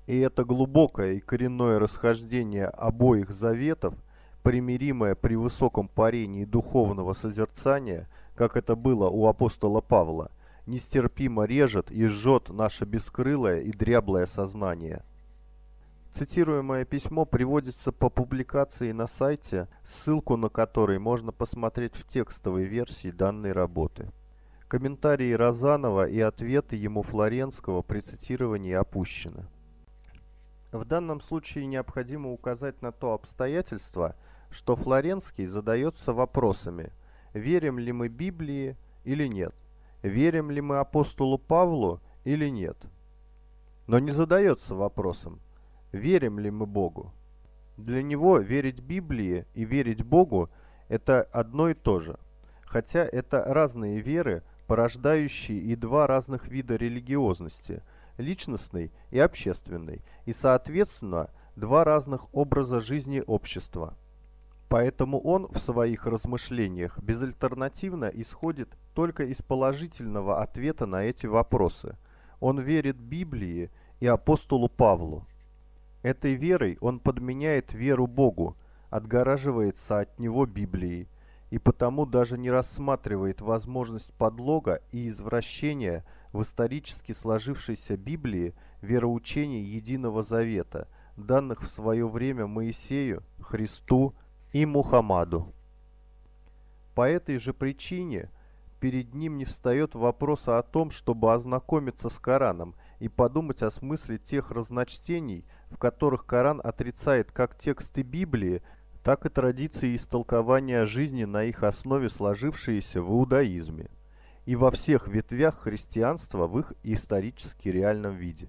и 0.07 0.19
это 0.19 0.45
глубокое 0.45 1.13
и 1.13 1.21
коренное 1.21 1.79
расхождение 1.79 2.67
обоих 2.67 3.31
заветов, 3.31 3.95
примиримое 4.43 5.15
при 5.17 5.35
высоком 5.35 5.89
парении 5.89 6.45
духовного 6.45 7.13
созерцания, 7.13 8.09
как 8.37 8.57
это 8.57 8.77
было 8.77 9.09
у 9.09 9.27
апостола 9.27 9.81
Павла, 9.81 10.31
нестерпимо 10.67 11.45
режет 11.45 11.91
и 11.91 12.07
жжет 12.07 12.49
наше 12.51 12.85
бескрылое 12.85 13.61
и 13.61 13.73
дряблое 13.73 14.27
сознание. 14.27 15.05
Цитируемое 16.13 16.85
письмо 16.85 17.27
приводится 17.27 17.93
по 17.93 18.09
публикации 18.09 18.93
на 18.93 19.07
сайте, 19.07 19.69
ссылку 19.83 20.37
на 20.37 20.49
который 20.49 20.99
можно 20.99 21.33
посмотреть 21.33 21.95
в 21.95 22.07
текстовой 22.07 22.65
версии 22.65 23.11
данной 23.11 23.53
работы. 23.53 24.11
Комментарии 24.69 25.33
Розанова 25.33 26.07
и 26.07 26.19
ответы 26.21 26.77
ему 26.77 27.03
Флоренского 27.03 27.83
при 27.83 28.01
цитировании 28.01 28.73
опущены. 28.73 29.47
В 30.77 30.85
данном 30.85 31.23
случае 31.23 31.65
необходимо 31.65 32.31
указать 32.31 32.83
на 32.83 32.93
то 32.93 33.15
обстоятельство, 33.15 34.15
что 34.51 34.77
Флоренский 34.77 35.47
задается 35.47 36.13
вопросами 36.13 36.93
«Верим 37.33 37.79
ли 37.79 37.93
мы 37.93 38.09
Библии 38.09 38.77
или 39.03 39.27
нет? 39.27 39.55
Верим 40.03 40.51
ли 40.51 40.61
мы 40.61 40.79
апостолу 40.79 41.39
Павлу 41.39 42.03
или 42.25 42.51
нет?» 42.51 42.77
Но 43.87 43.99
не 44.01 44.11
задается 44.11 44.75
вопросом 44.75 45.41
«Верим 45.93 46.39
ли 46.39 46.51
мы 46.51 46.67
Богу?» 46.67 47.15
Для 47.79 48.03
него 48.03 48.39
верить 48.39 48.81
Библии 48.81 49.47
и 49.55 49.65
верить 49.65 50.05
Богу– 50.05 50.51
это 50.89 51.23
одно 51.23 51.71
и 51.71 51.75
то 51.75 52.01
же, 52.01 52.19
хотя 52.61 53.01
это 53.01 53.43
разные 53.47 54.01
веры, 54.01 54.43
порождающие 54.67 55.59
и 55.59 55.75
два 55.75 56.07
разных 56.07 56.49
вида 56.49 56.77
религиозности– 56.77 57.83
личностный 58.19 58.93
и 59.11 59.19
общественный, 59.19 60.03
и, 60.25 60.33
соответственно, 60.33 61.31
два 61.55 61.85
разных 61.85 62.35
образа 62.35 62.81
жизни 62.81 63.23
общества. 63.27 63.97
Поэтому 64.69 65.21
он 65.21 65.47
в 65.47 65.59
своих 65.59 66.07
размышлениях 66.07 66.99
безальтернативно 66.99 68.07
исходит 68.07 68.77
только 68.95 69.25
из 69.25 69.43
положительного 69.43 70.43
ответа 70.43 70.87
на 70.87 71.05
эти 71.05 71.27
вопросы. 71.27 71.97
Он 72.41 72.59
верит 72.59 72.97
Библии 72.97 73.71
и 74.01 74.07
апостолу 74.07 74.69
Павлу. 74.69 75.27
Этой 76.03 76.35
верой 76.35 76.79
он 76.81 76.99
подменяет 76.99 77.75
веру 77.75 78.07
Богу, 78.07 78.57
отгораживается 78.91 80.01
от 80.01 80.19
него 80.19 80.47
Библией, 80.47 81.09
и 81.51 81.59
потому 81.59 82.07
даже 82.07 82.39
не 82.39 82.51
рассматривает 82.51 83.41
возможность 83.41 84.13
подлога 84.15 84.83
и 84.93 85.09
извращения 85.09 86.05
в 86.33 86.43
исторически 86.43 87.13
сложившейся 87.13 87.97
Библии 87.97 88.55
вероучение 88.83 89.63
Единого 89.63 90.23
Завета, 90.23 90.89
данных 91.17 91.63
в 91.63 91.69
свое 91.69 92.09
время 92.09 92.47
Моисею, 92.47 93.23
Христу 93.41 94.15
и 94.53 94.67
Мухаммаду. 94.67 95.53
По 96.95 97.09
этой 97.09 97.39
же 97.39 97.53
причине 97.53 98.31
перед 98.81 99.15
ним 99.15 99.39
не 99.39 99.45
встает 99.45 99.95
вопроса 99.95 100.59
о 100.59 100.63
том, 100.63 100.91
чтобы 100.91 101.33
ознакомиться 101.33 102.09
с 102.09 102.19
Кораном 102.19 102.75
и 102.99 103.09
подумать 103.09 103.63
о 103.63 103.71
смысле 103.71 104.19
тех 104.19 104.51
разночтений, 104.51 105.45
в 105.71 105.79
которых 105.79 106.27
Коран 106.27 106.61
отрицает 106.63 107.33
как 107.33 107.57
тексты 107.57 108.03
Библии, 108.03 108.63
так 109.07 109.25
и 109.25 109.29
традиции 109.29 109.95
истолкования 109.95 110.85
жизни 110.85 111.27
на 111.27 111.45
их 111.45 111.63
основе 111.63 112.09
сложившиеся 112.09 113.01
в 113.01 113.13
иудаизме 113.13 113.89
и 114.47 114.57
во 114.57 114.73
всех 114.73 115.07
ветвях 115.07 115.61
христианства 115.61 116.49
в 116.49 116.59
их 116.59 116.73
исторически 116.83 117.69
реальном 117.69 118.17
виде. 118.17 118.49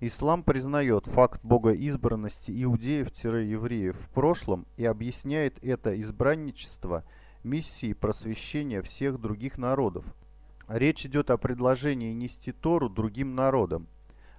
Ислам 0.00 0.42
признает 0.42 1.06
факт 1.06 1.40
богоизбранности 1.42 2.52
иудеев-евреев 2.62 3.96
в 3.96 4.10
прошлом 4.10 4.66
и 4.76 4.84
объясняет 4.84 5.58
это 5.64 5.98
избранничество 5.98 7.02
миссией 7.42 7.94
просвещения 7.94 8.82
всех 8.82 9.18
других 9.18 9.56
народов. 9.56 10.04
Речь 10.68 11.06
идет 11.06 11.30
о 11.30 11.38
предложении 11.38 12.12
нести 12.12 12.52
Тору 12.52 12.90
другим 12.90 13.34
народам, 13.34 13.88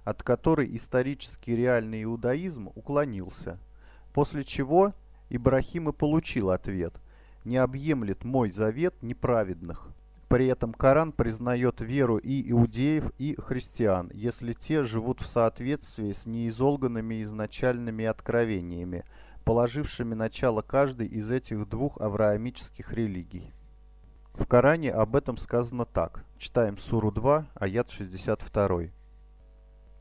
от 0.04 0.22
которой 0.22 0.76
исторически 0.76 1.50
реальный 1.50 2.04
иудаизм 2.04 2.68
уклонился– 2.76 3.58
После 4.12 4.44
чего 4.44 4.92
Ибрахим 5.30 5.88
и 5.88 5.92
получил 5.92 6.50
ответ 6.50 7.00
«Не 7.44 7.56
объемлет 7.56 8.24
мой 8.24 8.52
завет 8.52 8.94
неправедных». 9.02 9.88
При 10.28 10.46
этом 10.46 10.72
Коран 10.72 11.12
признает 11.12 11.80
веру 11.80 12.16
и 12.16 12.50
иудеев, 12.50 13.10
и 13.18 13.34
христиан, 13.38 14.10
если 14.14 14.52
те 14.54 14.82
живут 14.82 15.20
в 15.20 15.26
соответствии 15.26 16.12
с 16.12 16.24
неизолганными 16.24 17.22
изначальными 17.22 18.06
откровениями, 18.06 19.04
положившими 19.44 20.14
начало 20.14 20.62
каждой 20.62 21.06
из 21.06 21.30
этих 21.30 21.68
двух 21.68 22.00
авраамических 22.00 22.92
религий. 22.92 23.52
В 24.32 24.46
Коране 24.46 24.90
об 24.90 25.16
этом 25.16 25.36
сказано 25.36 25.84
так. 25.84 26.24
Читаем 26.38 26.78
Суру 26.78 27.10
2, 27.10 27.48
аят 27.54 27.90
62. 27.90 28.90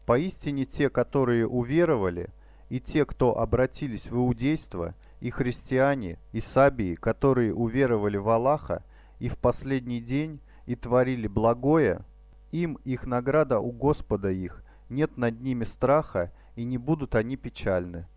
«Поистине 0.06 0.66
те, 0.66 0.90
которые 0.90 1.48
уверовали– 1.48 2.30
и 2.72 2.80
те, 2.80 3.06
кто 3.06 3.38
обратились 3.38 4.10
в 4.10 4.16
иудейство, 4.16 4.96
и 5.20 5.30
христиане, 5.30 6.20
и 6.32 6.40
сабии, 6.40 6.96
которые 6.96 7.54
уверовали 7.54 8.16
в 8.16 8.30
Аллаха, 8.30 8.86
и 9.20 9.28
в 9.28 9.38
последний 9.38 10.00
день, 10.00 10.40
и 10.66 10.76
творили 10.76 11.28
благое, 11.28 12.06
им 12.52 12.76
их 12.86 13.06
награда 13.06 13.60
у 13.60 13.74
Господа 13.74 14.32
их, 14.32 14.64
нет 14.88 15.18
над 15.18 15.42
ними 15.42 15.66
страха, 15.66 16.32
и 16.56 16.64
не 16.64 16.78
будут 16.78 17.16
они 17.16 17.36
печальны. 17.36 18.08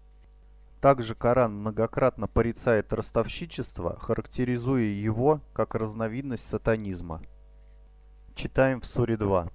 Также 0.80 1.16
Коран 1.16 1.52
многократно 1.56 2.28
порицает 2.28 2.92
ростовщичество, 2.92 3.98
характеризуя 3.98 4.84
его 4.84 5.40
как 5.52 5.74
разновидность 5.74 6.48
сатанизма. 6.48 7.22
Читаем 8.36 8.80
в 8.80 8.86
Суре 8.86 9.16
2. 9.16 9.48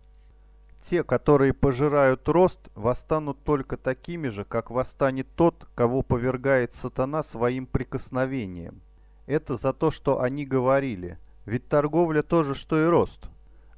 Те, 0.82 1.04
которые 1.04 1.54
пожирают 1.54 2.28
рост, 2.30 2.70
восстанут 2.74 3.44
только 3.44 3.76
такими 3.76 4.30
же, 4.30 4.46
как 4.46 4.72
восстанет 4.72 5.28
тот, 5.36 5.68
кого 5.76 6.04
повергает 6.04 6.74
сатана 6.74 7.22
своим 7.22 7.66
прикосновением. 7.66 8.82
Это 9.26 9.58
за 9.58 9.74
то, 9.74 9.92
что 9.92 10.22
они 10.22 10.46
говорили. 10.46 11.20
Ведь 11.46 11.68
торговля 11.68 12.24
тоже, 12.24 12.56
что 12.56 12.82
и 12.82 12.88
рост. 12.88 13.30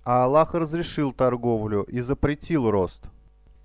А 0.04 0.26
Аллах 0.26 0.54
разрешил 0.54 1.12
торговлю 1.12 1.84
и 1.84 2.00
запретил 2.02 2.70
рост. 2.70 3.10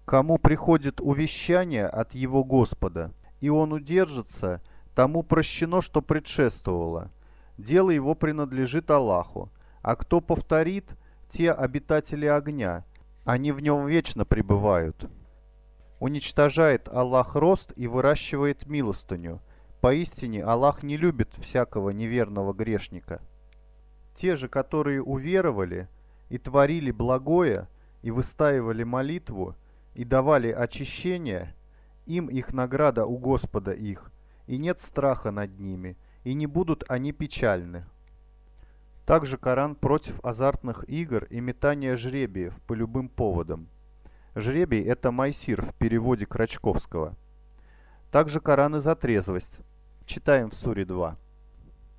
Кому 0.07 0.38
приходит 0.38 1.01
увещание 1.01 1.87
от 1.87 2.14
его 2.14 2.44
Господа, 2.44 3.12
и 3.40 3.49
он 3.49 3.72
удержится, 3.72 4.62
тому 4.94 5.22
прощено, 5.22 5.83
что 5.83 6.01
предшествовало. 6.01 7.11
Дело 7.59 7.90
его 7.90 8.14
принадлежит 8.14 8.90
Аллаху. 8.90 9.51
А 9.83 9.94
кто 9.96 10.20
повторит, 10.20 10.96
те 11.29 11.53
обитатели 11.53 12.25
огня– 12.25 12.85
они 13.27 13.51
в 13.51 13.61
нем 13.61 13.87
вечно 13.87 14.25
пребывают. 14.25 15.11
Уничтожает 15.99 16.89
Аллах 16.89 17.35
рост 17.35 17.73
и 17.75 17.89
выращивает 17.89 18.67
милостыню. 18.67 19.43
Поистине 19.81 20.45
Аллах 20.45 20.85
не 20.85 20.97
любит 20.97 21.35
всякого 21.35 21.91
неверного 21.91 22.55
грешника. 22.55 23.21
Те 24.15 24.37
же, 24.37 24.49
которые 24.49 25.03
уверовали 25.03 25.89
и 26.29 26.39
творили 26.39 26.93
благое, 26.93 27.69
и 28.03 28.12
выстаивали 28.12 28.85
молитву, 28.85 29.57
и 29.95 30.05
давали 30.05 30.53
очищение, 30.53 31.57
им 32.05 32.29
их 32.29 32.53
награда 32.53 33.07
у 33.07 33.19
Господа 33.19 33.73
их, 33.73 34.12
и 34.47 34.57
нет 34.57 34.79
страха 34.79 35.33
над 35.33 35.59
ними, 35.59 35.99
и 36.23 36.35
не 36.35 36.47
будут 36.47 36.85
они 36.89 37.11
печальны. 37.11 37.87
Также 39.07 39.38
Коран 39.38 39.77
против 39.77 40.19
азартных 40.25 40.85
игр 40.88 41.27
и 41.31 41.40
метания 41.40 41.95
жребиев 41.95 42.61
по 42.62 42.73
любым 42.73 43.09
поводам. 43.09 43.69
Жребий– 44.35 44.83
это 44.85 45.12
майсир 45.12 45.62
в 45.62 45.75
переводе 45.75 46.27
Крачковского. 46.27 47.16
Также 48.11 48.40
Коран 48.40 48.75
и 48.75 48.81
за 48.81 48.97
трезвость. 48.97 49.61
Читаем 50.07 50.51
в 50.51 50.55
Суре 50.55 50.85
2. 50.85 51.16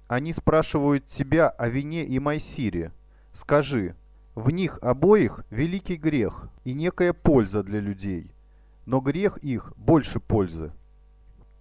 Они 0.10 0.34
спрашивают 0.34 1.06
тебя 1.06 1.48
о 1.48 1.70
вине 1.70 2.04
и 2.04 2.20
майсире. 2.20 2.92
Скажи, 3.32 3.96
в 4.36 4.50
них 4.52 4.78
обоих 4.82 5.46
великий 5.50 5.96
грех 5.96 6.50
и 6.66 6.74
некая 6.74 7.14
польза 7.14 7.64
для 7.64 7.80
людей, 7.80 8.34
но 8.86 9.00
грех 9.00 9.38
их 9.38 9.72
больше 9.78 10.20
пользы. 10.20 10.74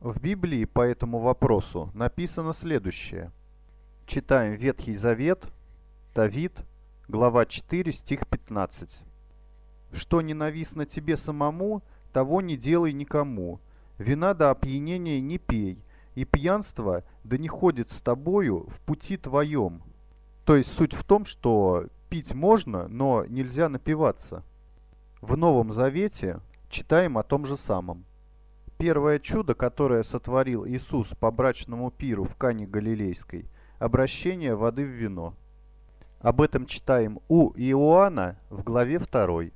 В 0.01 0.21
Библии 0.21 0.65
по 0.65 0.81
этому 0.81 1.21
вопросу 1.21 1.93
написано 1.95 2.53
следующее– 2.53 3.31
Читаем 4.07 4.53
Ветхий 4.53 4.95
Завет, 4.95 5.49
Давид, 6.15 6.53
глава 7.09 7.45
4, 7.45 7.91
стих 7.91 8.29
15. 8.29 9.03
«Что 9.91 10.23
ненавистно 10.23 10.87
тебе 10.87 11.17
самому, 11.17 11.83
того 12.13 12.41
не 12.41 12.57
делай 12.57 12.93
никому. 12.93 13.61
Вина 13.99 14.33
до 14.33 14.53
опьянения 14.53 15.21
не 15.21 15.39
пей, 15.39 15.85
и 16.15 16.25
пьянство 16.25 17.03
да 17.25 17.37
не 17.37 17.49
ходит 17.49 17.91
с 17.91 18.01
тобою 18.01 18.69
в 18.69 18.81
пути 18.83 19.17
твоем». 19.17 19.83
То 20.45 20.55
есть 20.55 20.73
суть 20.73 20.95
в 20.95 21.03
том, 21.03 21.25
что 21.25 21.89
пить 22.09 22.33
можно, 22.33 22.87
но 22.87 23.25
нельзя 23.25 23.69
напиваться. 23.69 24.45
В 25.21 25.37
Новом 25.37 25.73
Завете 25.73 26.39
читаем 26.71 27.19
о 27.19 27.25
том 27.25 27.45
же 27.45 27.57
самом. 27.57 28.05
Первое 28.79 29.19
чудо, 29.19 29.57
которое 29.57 30.05
сотворил 30.05 30.65
Иисус 30.65 31.09
по 31.19 31.33
брачному 31.33 31.91
пиру 31.91 32.23
в 32.23 32.37
Кане 32.37 32.69
Галилейской– 32.69 33.47
обращение 33.79 34.55
воды 34.55 34.85
в 34.85 34.91
вино. 34.91 35.35
Об 36.21 36.41
этом 36.41 36.67
читаем 36.67 37.21
у 37.29 37.53
Иоанна 37.53 38.39
в 38.49 38.63
главе 38.63 38.99
2. 38.99 39.51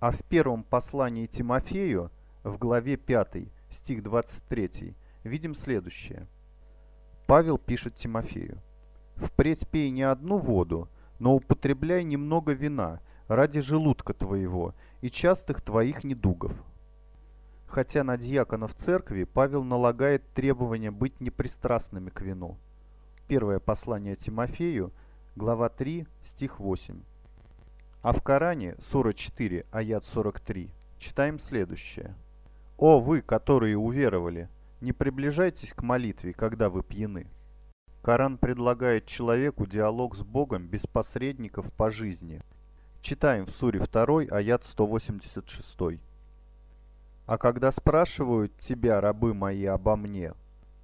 А 0.00 0.10
в 0.10 0.22
первом 0.24 0.62
послании 0.64 1.26
Тимофею, 1.26 2.10
в 2.42 2.58
главе 2.58 2.96
5, 2.96 3.48
стих 3.70 4.02
23, 4.02 4.94
видим 5.24 5.54
следующее. 5.54 6.28
Павел 7.26 7.58
пишет 7.58 7.94
Тимофею. 7.94 8.62
«Впредь 9.16 9.68
пей 9.68 9.90
не 9.90 10.02
одну 10.02 10.38
воду, 10.38 10.88
но 11.18 11.34
употребляй 11.34 12.04
немного 12.04 12.52
вина 12.52 13.00
ради 13.28 13.60
желудка 13.60 14.14
твоего 14.14 14.74
и 15.02 15.10
частых 15.10 15.60
твоих 15.60 16.04
недугов». 16.04 16.52
Хотя 17.66 18.02
на 18.02 18.16
дьяконов 18.16 18.74
церкви 18.74 19.24
Павел 19.24 19.62
налагает 19.62 20.32
требование 20.32 20.90
быть 20.90 21.20
непристрастными 21.20 22.10
к 22.10 22.20
вину– 22.20 22.58
Первое 23.30 23.60
послание 23.60 24.16
Тимофею, 24.16 24.92
глава 25.36 25.68
3, 25.68 26.04
стих 26.20 26.58
8. 26.58 27.00
А 28.02 28.12
в 28.12 28.24
Коране, 28.24 28.74
сура 28.80 29.12
4, 29.12 29.66
аят 29.70 30.04
43, 30.04 30.74
читаем 30.98 31.38
следующее. 31.38 32.16
«О 32.76 32.98
вы, 32.98 33.22
которые 33.22 33.78
уверовали, 33.78 34.48
не 34.80 34.92
приближайтесь 34.92 35.72
к 35.72 35.84
молитве, 35.84 36.32
когда 36.32 36.70
вы 36.70 36.82
пьяны». 36.82 37.28
Коран 38.02 38.36
предлагает 38.36 39.06
человеку 39.06 39.64
диалог 39.64 40.16
с 40.16 40.24
Богом 40.24 40.66
без 40.66 40.88
посредников 40.88 41.72
по 41.74 41.88
жизни. 41.88 42.42
Читаем 43.00 43.46
в 43.46 43.50
суре 43.50 43.78
2, 43.78 44.22
аят 44.28 44.64
186. 44.64 46.00
«А 47.26 47.38
когда 47.38 47.70
спрашивают 47.70 48.58
тебя, 48.58 49.00
рабы 49.00 49.34
мои, 49.34 49.66
обо 49.66 49.94
мне, 49.94 50.32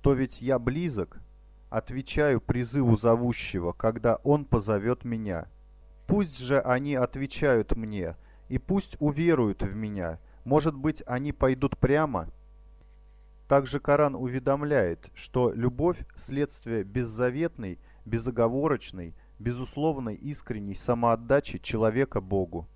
то 0.00 0.12
ведь 0.12 0.42
я 0.42 0.60
близок, 0.60 1.20
Отвечаю 1.76 2.40
призыву 2.40 2.96
зовущего, 2.96 3.74
когда 3.74 4.16
он 4.24 4.46
позовет 4.46 5.04
меня. 5.04 5.46
Пусть 6.06 6.38
же 6.38 6.58
они 6.58 6.94
отвечают 6.94 7.76
мне, 7.76 8.16
и 8.48 8.56
пусть 8.56 8.96
уверуют 8.98 9.62
в 9.62 9.76
меня. 9.76 10.18
Может 10.44 10.74
быть, 10.74 11.02
они 11.06 11.32
пойдут 11.32 11.76
прямо? 11.76 12.30
Также 13.46 13.78
Коран 13.78 14.14
уведомляет, 14.14 15.10
что 15.12 15.52
любовь– 15.52 15.98
следствие 16.16 16.82
беззаветной, 16.82 17.78
безоговорочной, 18.06 19.14
безусловной 19.38 20.14
искренней 20.14 20.74
самоотдачи 20.74 21.58
человека 21.58 22.22
Богу. 22.22 22.66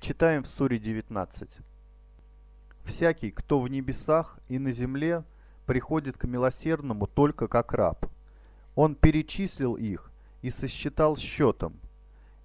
Читаем 0.00 0.44
в 0.44 0.46
Суре 0.46 0.78
19. 0.78 1.58
Всякий, 2.84 3.30
кто 3.30 3.60
в 3.60 3.68
небесах 3.68 4.38
и 4.48 4.58
на 4.58 4.72
земле, 4.72 5.24
приходит 5.66 6.16
к 6.16 6.24
милосердному 6.24 7.06
только 7.06 7.48
как 7.48 7.74
раб. 7.74 8.06
Он 8.74 8.94
перечислил 8.94 9.74
их 9.74 10.10
и 10.42 10.50
сосчитал 10.50 11.16
счетом, 11.16 11.78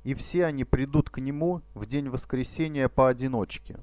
и 0.03 0.13
все 0.13 0.45
они 0.45 0.63
придут 0.63 1.09
к 1.09 1.19
нему 1.19 1.61
в 1.73 1.85
день 1.85 2.09
воскресения 2.09 2.87
поодиночке. 2.87 3.77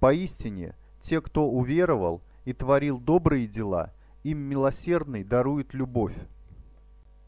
Поистине, 0.00 0.74
те, 1.00 1.20
кто 1.20 1.48
уверовал 1.48 2.22
и 2.44 2.52
творил 2.52 2.98
добрые 2.98 3.46
дела, 3.46 3.92
им 4.22 4.38
милосердный 4.38 5.24
дарует 5.24 5.72
любовь. 5.72 6.14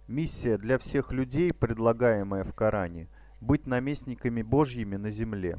Миссия 0.09 0.59
для 0.59 0.79
всех 0.79 1.12
людей, 1.12 1.53
предлагаемая 1.53 2.45
в 2.45 2.55
Коране, 2.55 3.09
быть 3.41 3.67
наместниками 3.67 4.43
Божьими 4.43 4.97
на 4.97 5.11
земле. 5.11 5.59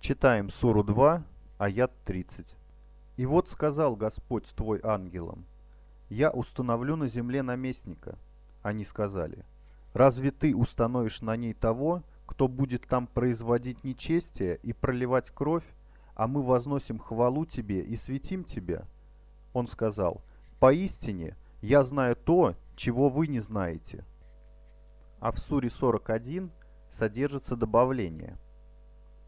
Читаем 0.00 0.50
Суру 0.50 0.84
2, 0.84 1.24
аят 1.58 1.92
30. 2.04 2.56
«И 3.16 3.26
вот 3.26 3.48
сказал 3.48 3.96
Господь 3.96 4.44
твой 4.54 4.80
ангелам, 4.82 5.46
я 6.08 6.30
установлю 6.30 6.96
на 6.96 7.08
земле 7.08 7.42
наместника». 7.42 8.18
Они 8.62 8.84
сказали, 8.84 9.44
«Разве 9.92 10.30
ты 10.30 10.54
установишь 10.54 11.22
на 11.22 11.36
ней 11.36 11.54
того, 11.54 12.02
кто 12.26 12.48
будет 12.48 12.86
там 12.86 13.06
производить 13.06 13.84
нечестие 13.84 14.58
и 14.62 14.72
проливать 14.72 15.30
кровь, 15.30 15.64
а 16.14 16.26
мы 16.26 16.42
возносим 16.42 16.98
хвалу 16.98 17.46
тебе 17.46 17.80
и 17.80 17.96
светим 17.96 18.44
тебя?» 18.44 18.86
Он 19.52 19.66
сказал, 19.66 20.22
«Поистине, 20.60 21.36
я 21.62 21.84
знаю 21.84 22.16
то, 22.16 22.56
чего 22.74 23.08
вы 23.08 23.28
не 23.28 23.40
знаете». 23.40 24.04
А 25.20 25.30
в 25.30 25.38
Суре 25.38 25.70
41 25.70 26.50
содержится 26.90 27.56
добавление. 27.56 28.38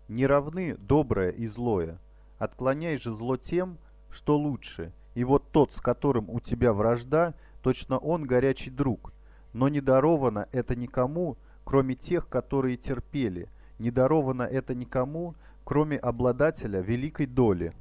«Не 0.08 0.26
равны 0.26 0.76
доброе 0.76 1.30
и 1.30 1.46
злое, 1.46 1.98
Отклоняй 2.38 2.96
же 2.96 3.12
зло 3.12 3.36
тем, 3.36 3.78
что 4.10 4.38
лучше, 4.38 4.92
и 5.18 5.24
вот 5.24 5.50
тот, 5.50 5.72
с 5.72 5.80
которым 5.80 6.30
у 6.30 6.38
тебя 6.38 6.72
вражда, 6.72 7.34
точно 7.60 7.98
он 7.98 8.22
горячий 8.22 8.70
друг. 8.70 9.12
Но 9.52 9.68
не 9.68 9.80
даровано 9.80 10.48
это 10.52 10.76
никому, 10.76 11.36
кроме 11.64 11.96
тех, 11.96 12.28
которые 12.28 12.76
терпели, 12.76 13.50
не 13.80 13.90
даровано 13.90 14.44
это 14.44 14.76
никому, 14.76 15.34
кроме 15.64 15.96
обладателя 15.96 16.78
великой 16.78 17.26
доли. 17.26 17.74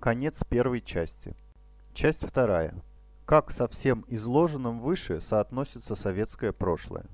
Конец 0.00 0.42
первой 0.48 0.80
части. 0.80 1.36
Часть 1.92 2.26
вторая. 2.26 2.82
Как 3.26 3.50
со 3.50 3.68
всем 3.68 4.02
изложенным 4.08 4.80
выше 4.80 5.20
соотносится 5.20 5.94
советское 5.94 6.52
прошлое. 6.52 7.04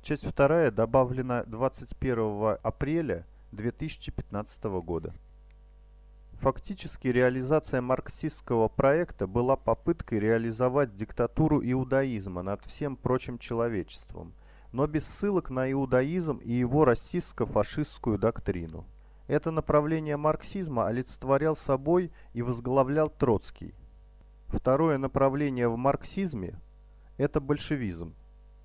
Часть 0.00 0.24
вторая 0.24 0.70
добавлена 0.70 1.42
21 1.42 2.58
апреля 2.62 3.26
2015 3.50 4.62
года. 4.80 5.12
Фактически 6.38 7.08
реализация 7.08 7.80
марксистского 7.80 8.68
проекта 8.68 9.26
была 9.26 9.56
попыткой 9.56 10.20
реализовать 10.20 10.94
диктатуру 10.94 11.60
иудаизма 11.60 12.42
над 12.42 12.64
всем 12.64 12.96
прочим 12.96 13.38
человечеством, 13.38 14.34
но 14.70 14.86
без 14.86 15.04
ссылок 15.04 15.50
на 15.50 15.68
иудаизм 15.72 16.36
и 16.36 16.52
его 16.52 16.84
расистско-фашистскую 16.84 18.18
доктрину. 18.18 18.86
Это 19.26 19.50
направление 19.50 20.16
марксизма 20.16 20.86
олицетворял 20.86 21.56
собой 21.56 22.12
и 22.34 22.42
возглавлял 22.42 23.10
Троцкий. 23.10 23.74
Второе 24.46 24.96
направление 24.96 25.68
в 25.68 25.76
марксизме– 25.76 26.60
это 27.16 27.40
большевизм. 27.40 28.14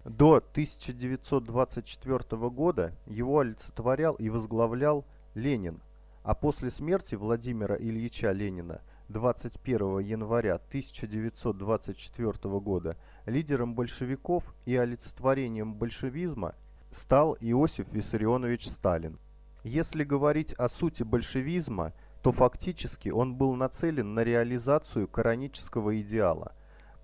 До 0.05 0.36
1924 0.36 2.49
года 2.51 2.95
его 3.07 3.39
олицетворял 3.39 4.13
и 4.13 4.29
возглавлял 4.29 5.07
Ленин– 5.33 5.81
а 6.23 6.36
после 6.36 6.69
смерти 6.69 7.15
Владимира 7.15 7.75
Ильича 7.75 8.31
Ленина 8.31 8.81
21 9.09 9.99
января 9.99 10.55
1924 10.55 12.59
года 12.59 12.97
лидером 13.25 13.75
большевиков 13.75 14.55
и 14.65 14.77
олицетворением 14.77 15.75
большевизма 15.75 16.55
стал 16.91 17.36
Иосиф 17.41 17.91
Виссарионович 17.91 18.69
Сталин. 18.69 19.19
Если 19.63 20.03
говорить 20.03 20.53
о 20.53 20.69
сути 20.69 21.03
большевизма, 21.03 21.93
то 22.21 22.31
фактически 22.31 23.09
он 23.09 23.36
был 23.36 23.55
нацелен 23.55 24.13
на 24.13 24.23
реализацию 24.23 25.09
коранического 25.09 25.99
идеала. 26.01 26.53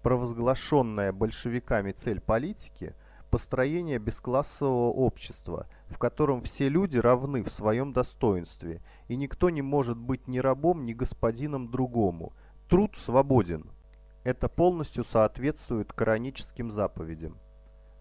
Провозглашенная 0.01 1.11
большевиками 1.11 1.91
цель 1.91 2.21
политики– 2.21 2.95
построение 3.29 3.99
бесклассового 3.99 4.91
общества, 4.91 5.67
в 5.89 5.97
котором 5.97 6.41
все 6.41 6.69
люди 6.69 6.97
равны 6.97 7.43
в 7.43 7.49
своем 7.49 7.93
достоинстве, 7.93 8.81
и 9.07 9.15
никто 9.15 9.49
не 9.49 9.61
может 9.61 9.97
быть 9.97 10.27
ни 10.27 10.39
рабом, 10.39 10.85
ни 10.85 10.93
господином 10.93 11.69
другому. 11.69 12.33
Труд 12.67 12.95
свободен. 12.95 13.71
Это 14.23 14.47
полностью 14.47 15.03
соответствует 15.03 15.91
кораническим 15.91 16.69
заповедям. 16.69 17.37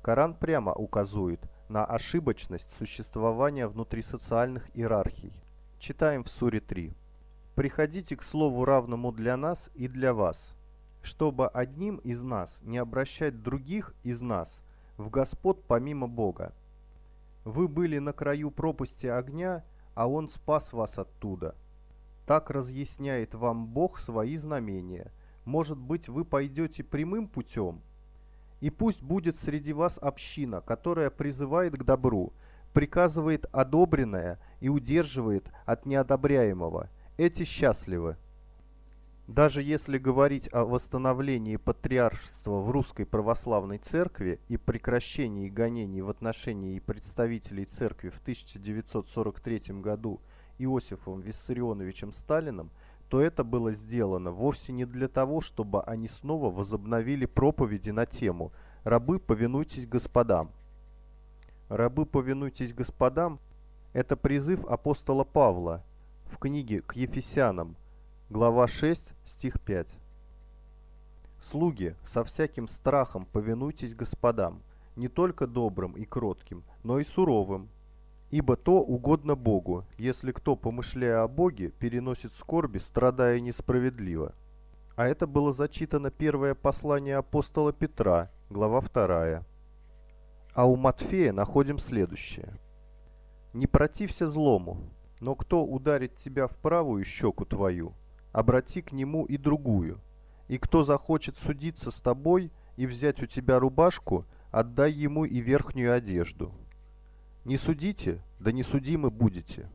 Коран 0.03 0.35
прямо 0.35 0.73
указывает 0.73 1.41
на 1.69 1.85
ошибочность 1.85 2.77
существования 2.77 3.67
внутрисоциальных 3.67 4.69
иерархий. 4.77 5.33
Читаем 5.79 6.25
в 6.25 6.29
Суре 6.29 6.61
3. 6.61 6.93
«Приходите 7.55 8.17
к 8.17 8.23
слову 8.23 8.65
равному 8.65 9.13
для 9.13 9.37
нас 9.37 9.71
и 9.75 9.89
для 9.89 10.15
вас, 10.15 10.57
чтобы 11.03 11.49
одним 11.49 11.97
из 11.97 12.23
нас 12.23 12.61
не 12.63 12.79
обращать 12.79 13.43
других 13.43 13.95
из 14.03 14.21
нас– 14.21 14.63
в 14.99 15.11
господ 15.11 15.65
помимо 15.67 16.09
Бога. 16.09 16.53
Вы 17.49 17.67
были 17.67 17.97
на 17.99 18.13
краю 18.13 18.51
пропасти 18.51 19.07
огня, 19.07 19.65
а 19.95 20.07
Он 20.07 20.29
спас 20.29 20.75
вас 20.75 20.99
оттуда. 20.99 21.55
Так 22.27 22.51
разъясняет 22.51 23.35
вам 23.35 23.67
Бог 23.67 23.99
свои 23.99 24.37
знамения. 24.37 25.11
Может 25.47 25.79
быть, 25.79 26.11
вы 26.11 26.27
пойдете 26.27 26.85
прямым 26.85 27.27
путем? 27.27 27.81
И 28.61 28.69
пусть 28.69 29.03
будет 29.03 29.39
среди 29.39 29.73
вас 29.73 29.97
община, 29.97 30.61
которая 30.61 31.09
призывает 31.09 31.73
к 31.73 31.85
добру, 31.85 32.35
приказывает 32.75 33.47
одобренное 33.51 34.39
и 34.61 34.69
удерживает 34.69 35.51
от 35.65 35.87
неодобряемого. 35.87 36.91
Эти 37.17 37.45
счастливы. 37.45 38.19
Даже 39.29 39.63
если 39.63 39.99
говорить 39.99 40.49
о 40.55 40.65
восстановлении 40.65 41.57
патриаршества 41.57 42.61
в 42.61 42.71
Русской 42.71 43.05
Православной 43.05 43.77
Церкви 43.77 44.41
и 44.49 44.57
прекращении 44.57 45.51
гонений 45.51 46.01
в 46.01 46.09
отношении 46.09 46.79
представителей 46.79 47.67
Церкви 47.67 48.09
в 48.09 48.21
1943 48.21 49.83
году 49.83 50.23
Иосифом 50.57 51.21
Виссарионовичем 51.21 52.11
Сталиным, 52.11 52.71
то 53.11 53.21
это 53.21 53.45
было 53.45 53.71
сделано 53.71 54.31
вовсе 54.31 54.73
не 54.73 54.87
для 54.87 55.09
того, 55.09 55.43
чтобы 55.43 55.83
они 55.83 56.09
снова 56.09 56.51
возобновили 56.51 57.27
проповеди 57.27 57.91
на 57.91 58.07
тему 58.07 58.51
«Рабы, 58.83 59.21
повинуйтесь 59.21 59.87
господам». 59.87 60.53
«Рабы, 61.69 62.07
повинуйтесь 62.07 62.73
господам»– 62.73 63.41
это 63.93 64.17
призыв 64.17 64.65
апостола 64.65 65.25
Павла 65.25 65.85
в 66.25 66.39
книге 66.39 66.81
к 66.81 66.97
Ефесянам– 66.97 67.77
Глава 68.31 68.67
6, 68.67 69.15
стих 69.25 69.59
5. 69.59 69.99
«Слуги, 71.41 71.97
со 72.05 72.25
всяким 72.25 72.69
страхом 72.69 73.25
повинуйтесь 73.25 73.95
господам, 73.95 74.63
не 74.97 75.09
только 75.09 75.47
добрым 75.47 75.93
и 75.93 76.05
кротким, 76.05 76.63
но 76.85 76.99
и 76.99 77.05
суровым. 77.05 77.71
Ибо 78.31 78.59
то 78.59 78.83
угодно 78.83 79.35
Богу, 79.35 79.87
если 79.97 80.33
кто, 80.33 80.57
помышляя 80.57 81.23
о 81.23 81.29
Боге, 81.29 81.71
переносит 81.71 82.35
скорби, 82.35 82.77
страдая 82.77 83.41
несправедливо». 83.41 84.35
А 84.95 85.07
это 85.07 85.27
было 85.27 85.55
зачитано 85.55 86.11
первое 86.11 86.55
послание 86.55 87.17
апостола 87.17 87.73
Петра, 87.73 88.31
глава 88.51 88.83
2. 88.83 89.43
А 90.53 90.67
у 90.67 90.77
Матфея 90.77 91.33
находим 91.33 91.79
следующее. 91.79 92.53
«Не 93.55 93.67
протився 93.67 94.29
злому, 94.29 94.77
но 95.19 95.35
кто 95.35 95.65
ударит 95.65 96.17
тебя 96.17 96.47
в 96.47 96.59
правую 96.59 97.05
щеку 97.07 97.47
твою, 97.47 97.95
обрати 98.39 98.83
к 98.83 98.93
нему 98.93 99.25
и 99.25 99.37
другую. 99.37 100.01
И 100.47 100.59
кто 100.59 100.85
захочет 100.85 101.37
судиться 101.37 101.91
с 101.91 102.01
тобой 102.01 102.53
и 102.77 102.87
взять 102.87 103.21
у 103.21 103.27
тебя 103.27 103.59
рубашку, 103.59 104.27
отдай 104.53 104.93
ему 104.93 105.25
и 105.25 105.41
верхнюю 105.41 105.93
одежду. 105.93 106.55
Не 107.45 107.57
судите, 107.57 108.23
да 108.39 108.53
не 108.53 108.63
судимы 108.63 109.11
будете. 109.11 109.69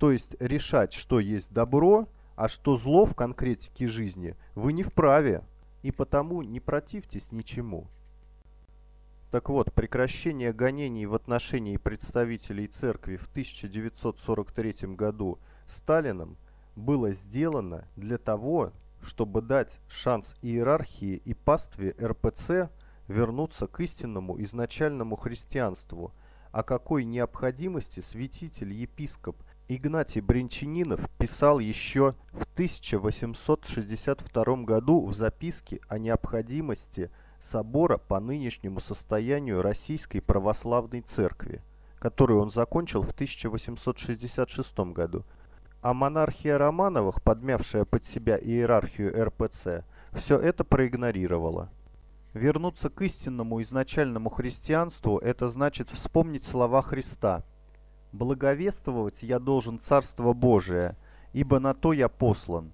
То 0.00 0.10
есть 0.10 0.34
решать, 0.40 0.94
что 0.94 1.20
есть 1.20 1.52
добро, 1.52 2.08
а 2.34 2.48
что 2.48 2.74
зло 2.74 3.06
в 3.06 3.14
конкретике 3.14 3.86
жизни, 3.86 4.34
вы 4.56 4.72
не 4.72 4.82
вправе, 4.82 5.44
и 5.84 5.92
потому 5.92 6.42
не 6.42 6.58
противьтесь 6.58 7.30
ничему. 7.30 7.86
Так 9.30 9.48
вот, 9.48 9.72
прекращение 9.72 10.52
гонений 10.52 11.06
в 11.06 11.14
отношении 11.14 11.76
представителей 11.76 12.66
церкви 12.66 13.16
в 13.16 13.28
1943 13.28 14.96
году 14.96 15.38
Сталином– 15.66 16.36
было 16.76 17.12
сделано 17.12 17.88
для 17.96 18.18
того, 18.18 18.72
чтобы 19.02 19.42
дать 19.42 19.80
шанс 19.88 20.36
иерархии 20.42 21.20
и 21.24 21.34
пастве 21.34 21.94
РПЦ 22.00 22.70
вернуться 23.08 23.66
к 23.66 23.80
истинному 23.80 24.40
изначальному 24.42 25.16
христианству, 25.16 26.12
о 26.52 26.62
какой 26.62 27.04
необходимости 27.04 28.00
святитель-епископ 28.00 29.36
Игнатий 29.68 30.20
Бринчанинов 30.20 31.10
писал 31.18 31.58
еще 31.58 32.14
в 32.30 32.44
1862 32.52 34.44
году 34.62 35.04
в 35.04 35.12
записке 35.12 35.80
о 35.88 35.98
необходимости 35.98 37.10
собора 37.40 37.98
по 37.98 38.20
нынешнему 38.20 38.78
состоянию 38.78 39.62
Российской 39.62 40.20
Православной 40.20 41.00
Церкви, 41.00 41.62
которую 41.98 42.42
он 42.42 42.50
закончил 42.50 43.02
в 43.02 43.10
1866 43.10 44.78
году. 44.92 45.24
А 45.82 45.94
монархия 45.94 46.58
Романовых, 46.58 47.22
подмявшая 47.22 47.84
под 47.84 48.04
себя 48.04 48.38
иерархию 48.38 49.12
РПЦ, 49.24 49.84
все 50.12 50.38
это 50.38 50.64
проигнорировала. 50.64 51.70
Вернуться 52.34 52.90
к 52.90 53.02
истинному 53.02 53.62
изначальному 53.62 54.28
христианству– 54.30 55.18
это 55.22 55.48
значит 55.48 55.88
вспомнить 55.88 56.44
слова 56.44 56.82
Христа– 56.82 57.44
Благовествовать 58.16 59.22
я 59.22 59.38
должен 59.38 59.78
Царство 59.78 60.32
Божие, 60.32 60.96
ибо 61.34 61.58
на 61.58 61.74
то 61.74 61.92
я 61.92 62.08
послан. 62.08 62.72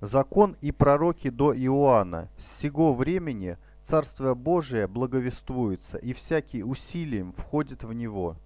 Закон 0.00 0.56
и 0.62 0.72
пророки 0.72 1.28
до 1.28 1.54
Иоанна. 1.54 2.30
С 2.38 2.60
сего 2.60 2.94
времени 2.94 3.58
Царствие 3.82 4.34
Божие 4.34 4.86
благовествуется, 4.86 5.98
и 5.98 6.14
всякий 6.14 6.62
усилием 6.62 7.32
входит 7.32 7.84
в 7.84 7.92
него. 7.92 8.36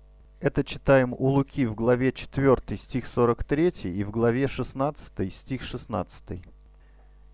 Это 0.43 0.64
читаем 0.64 1.14
у 1.16 1.28
Луки 1.28 1.64
в 1.66 1.74
главе 1.74 2.12
4 2.12 2.76
стих 2.76 3.07
43 3.07 3.68
и 3.84 4.05
в 4.05 4.11
главе 4.11 4.49
16 4.49 5.32
стих 5.32 5.62
16. 5.62 6.45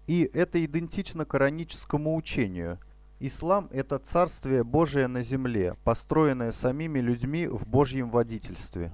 И 0.07 0.31
это 0.35 0.65
идентично 0.65 1.25
кораническому 1.25 2.15
учению– 2.15 2.79
Ислам– 3.21 3.69
это 3.73 3.99
царствие 3.99 4.63
Божие 4.63 5.09
на 5.09 5.23
земле, 5.23 5.75
построенное 5.83 6.53
самими 6.53 7.01
людьми 7.01 7.49
в 7.49 7.67
Божьем 7.67 8.11
водительстве. 8.11 8.93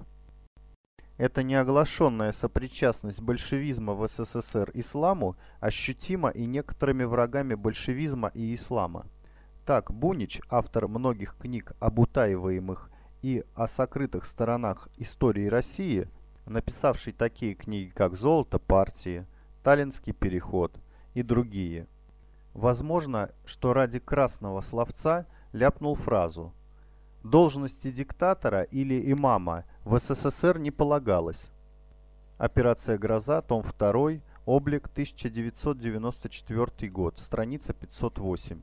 Эта 1.19 1.43
неоглашенная 1.43 2.33
сопричастность 2.33 3.21
большевизма 3.21 3.93
в 3.93 4.09
СССР 4.09 4.71
исламу 4.73 5.37
ощутима 5.61 6.31
и 6.31 6.47
некоторыми 6.47 7.05
врагами 7.05 7.55
большевизма 7.55 8.31
и 8.33 8.55
ислама. 8.55 9.07
Так, 9.67 9.93
Бунич, 9.93 10.41
автор 10.49 10.89
многих 10.89 11.37
книг 11.37 11.73
об 11.79 11.99
утаиваемых 11.99 12.91
и 13.25 13.45
о 13.55 13.67
сокрытых 13.67 14.25
сторонах 14.25 14.89
истории 14.99 15.47
России, 15.47 16.09
написавший 16.47 17.13
такие 17.13 17.55
книги, 17.55 17.91
как 17.91 18.15
«Золото 18.15 18.59
партии», 18.59 19.27
«Таллинский 19.63 20.13
переход» 20.13 20.79
и 21.15 21.23
другие– 21.23 21.89
Возможно, 22.55 23.31
что 23.45 23.75
ради 23.75 23.99
красного 23.99 24.61
словца 24.61 25.27
ляпнул 25.53 25.97
фразу 25.97 26.55
«Должности 27.25 27.91
диктатора 27.91 28.63
или 28.63 29.11
имама 29.11 29.65
в 29.85 29.99
СССР 29.99 30.61
не 30.61 30.71
полагалось». 30.71 31.51
Операция 32.39 32.97
«Гроза», 32.97 33.43
том 33.43 33.63
2, 33.63 34.21
облик 34.47 34.87
1994 34.87 36.93
год, 36.93 37.19
страница 37.19 37.75
508. 37.75 38.61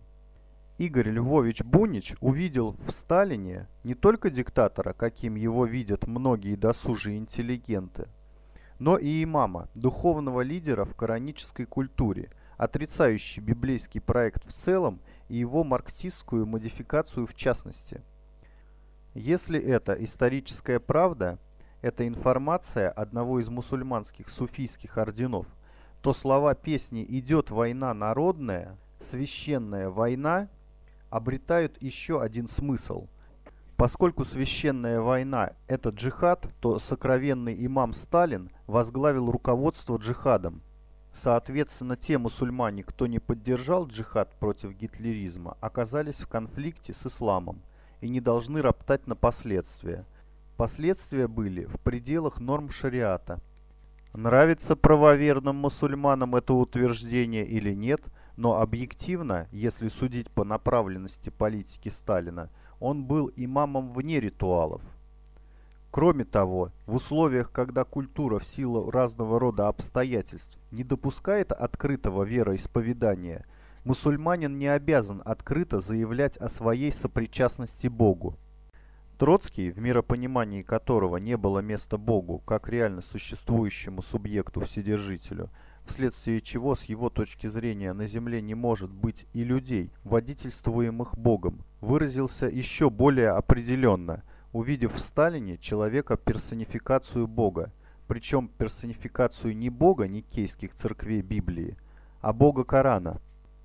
Игорь 0.81 1.11
Львович 1.11 1.61
Бунич 1.61 2.15
увидел 2.21 2.71
в 2.71 2.89
Сталине 2.89 3.67
не 3.83 3.93
только 3.93 4.31
диктатора, 4.31 4.93
каким 4.93 5.35
его 5.35 5.67
видят 5.67 6.07
многие 6.07 6.55
досужие 6.55 7.19
интеллигенты, 7.19 8.07
но 8.79 8.97
и 8.97 9.23
имама, 9.23 9.69
духовного 9.75 10.41
лидера 10.41 10.83
в 10.83 10.95
коранической 10.95 11.67
культуре– 11.67 12.31
отрицающий 12.57 13.43
библейский 13.43 14.01
проект 14.01 14.43
в 14.43 14.51
целом 14.51 15.01
и 15.29 15.35
его 15.35 15.63
марксистскую 15.63 16.47
модификацию 16.47 17.27
в 17.27 17.35
частности. 17.35 18.01
Если 19.13 19.59
это 19.59 19.93
историческая 19.93 20.79
правда, 20.79 21.37
это 21.83 22.07
информация 22.07 22.89
одного 22.89 23.39
из 23.39 23.49
мусульманских 23.49 24.29
суфийских 24.29 24.97
орденов, 24.97 25.45
то 26.01 26.11
слова 26.11 26.55
песни 26.55 27.05
«Идет 27.07 27.51
война 27.51 27.93
народная», 27.93 28.79
«Священная 28.99 29.91
война» 29.91 30.49
обретают 31.11 31.79
еще 31.79 32.21
один 32.21 32.47
смысл. 32.47 33.07
Поскольку 33.77 34.25
священная 34.25 34.99
война– 34.99 35.53
это 35.67 35.89
джихад, 35.89 36.47
то 36.59 36.79
сокровенный 36.79 37.63
имам 37.65 37.93
Сталин 37.93 38.49
возглавил 38.65 39.29
руководство 39.29 39.97
джихадом– 39.97 40.63
Соответственно, 41.11 41.97
те 41.97 42.17
мусульмане, 42.17 42.83
кто 42.83 43.05
не 43.05 43.19
поддержал 43.19 43.85
джихад 43.85 44.33
против 44.39 44.71
гитлеризма, 44.71 45.57
оказались 45.59 46.19
в 46.19 46.27
конфликте 46.27 46.93
с 46.93 47.05
исламом 47.05 47.61
и 47.99 48.07
не 48.07 48.21
должны 48.21 48.61
роптать 48.61 49.07
на 49.07 49.15
последствия. 49.15 50.05
Последствия 50.55 51.27
были 51.27 51.65
в 51.65 51.79
пределах 51.79 52.39
норм 52.39 52.69
шариата. 52.69 53.41
Нравится 54.13 54.75
правоверным 54.75 55.57
мусульманам 55.57 56.35
это 56.35 56.53
утверждение 56.53 57.45
или 57.45 57.73
нет, 57.73 58.01
но 58.41 58.59
объективно, 58.59 59.47
если 59.51 59.87
судить 59.87 60.31
по 60.31 60.43
направленности 60.43 61.29
политики 61.29 61.89
Сталина, 61.89 62.49
он 62.79 63.05
был 63.05 63.31
имамом 63.35 63.93
вне 63.93 64.19
ритуалов. 64.19 64.81
Кроме 65.91 66.25
того, 66.25 66.71
в 66.87 66.95
условиях, 66.95 67.51
когда 67.51 67.83
культура 67.83 68.39
в 68.39 68.43
силу 68.43 68.89
разного 68.89 69.39
рода 69.39 69.67
обстоятельств 69.67 70.57
не 70.71 70.83
допускает 70.83 71.51
открытого 71.51 72.23
вероисповедания, 72.23 73.45
мусульманин 73.83 74.57
не 74.57 74.69
обязан 74.69 75.21
открыто 75.23 75.79
заявлять 75.79 76.35
о 76.37 76.49
своей 76.49 76.91
сопричастности 76.91 77.89
Богу. 77.89 78.39
Троцкий, 79.19 79.69
в 79.69 79.77
миропонимании 79.77 80.63
которого 80.63 81.17
не 81.17 81.37
было 81.37 81.59
места 81.59 81.99
Богу 81.99 82.39
как 82.39 82.69
реально 82.69 83.01
существующему 83.01 84.01
субъекту-вседержителю, 84.01 85.51
вследствие 85.85 86.41
чего 86.41 86.75
с 86.75 86.83
его 86.85 87.09
точки 87.09 87.47
зрения 87.47 87.93
на 87.93 88.07
земле 88.07 88.41
не 88.41 88.55
может 88.55 88.91
быть 88.91 89.27
и 89.33 89.43
людей, 89.43 89.91
водительствуемых 90.03 91.17
Богом, 91.17 91.63
выразился 91.79 92.47
еще 92.47 92.89
более 92.89 93.29
определенно– 93.29 94.23
увидев 94.53 94.93
в 94.93 94.99
Сталине 94.99 95.57
человека 95.57 96.17
персонификацию 96.17 97.27
Бога, 97.27 97.71
причем 98.07 98.49
персонификацию 98.49 99.55
не 99.55 99.69
Бога 99.69 100.07
никейских 100.07 100.73
церквей 100.73 101.21
Библии, 101.21 101.77
а 102.21 102.33
Бога 102.33 102.63
Корана. 102.63 103.21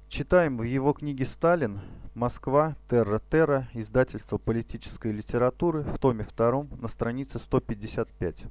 Читаем 0.08 0.56
в 0.58 0.62
его 0.62 0.92
книге 0.92 1.24
«Сталин. 1.24 1.80
Москва. 2.14 2.76
Терра-Терра. 2.88 3.68
Издательство 3.74 4.38
политической 4.38 5.12
литературы» 5.12 5.82
в 5.82 5.98
томе 5.98 6.24
2 6.24 6.66
на 6.80 6.88
странице 6.88 7.38
155. 7.38 8.44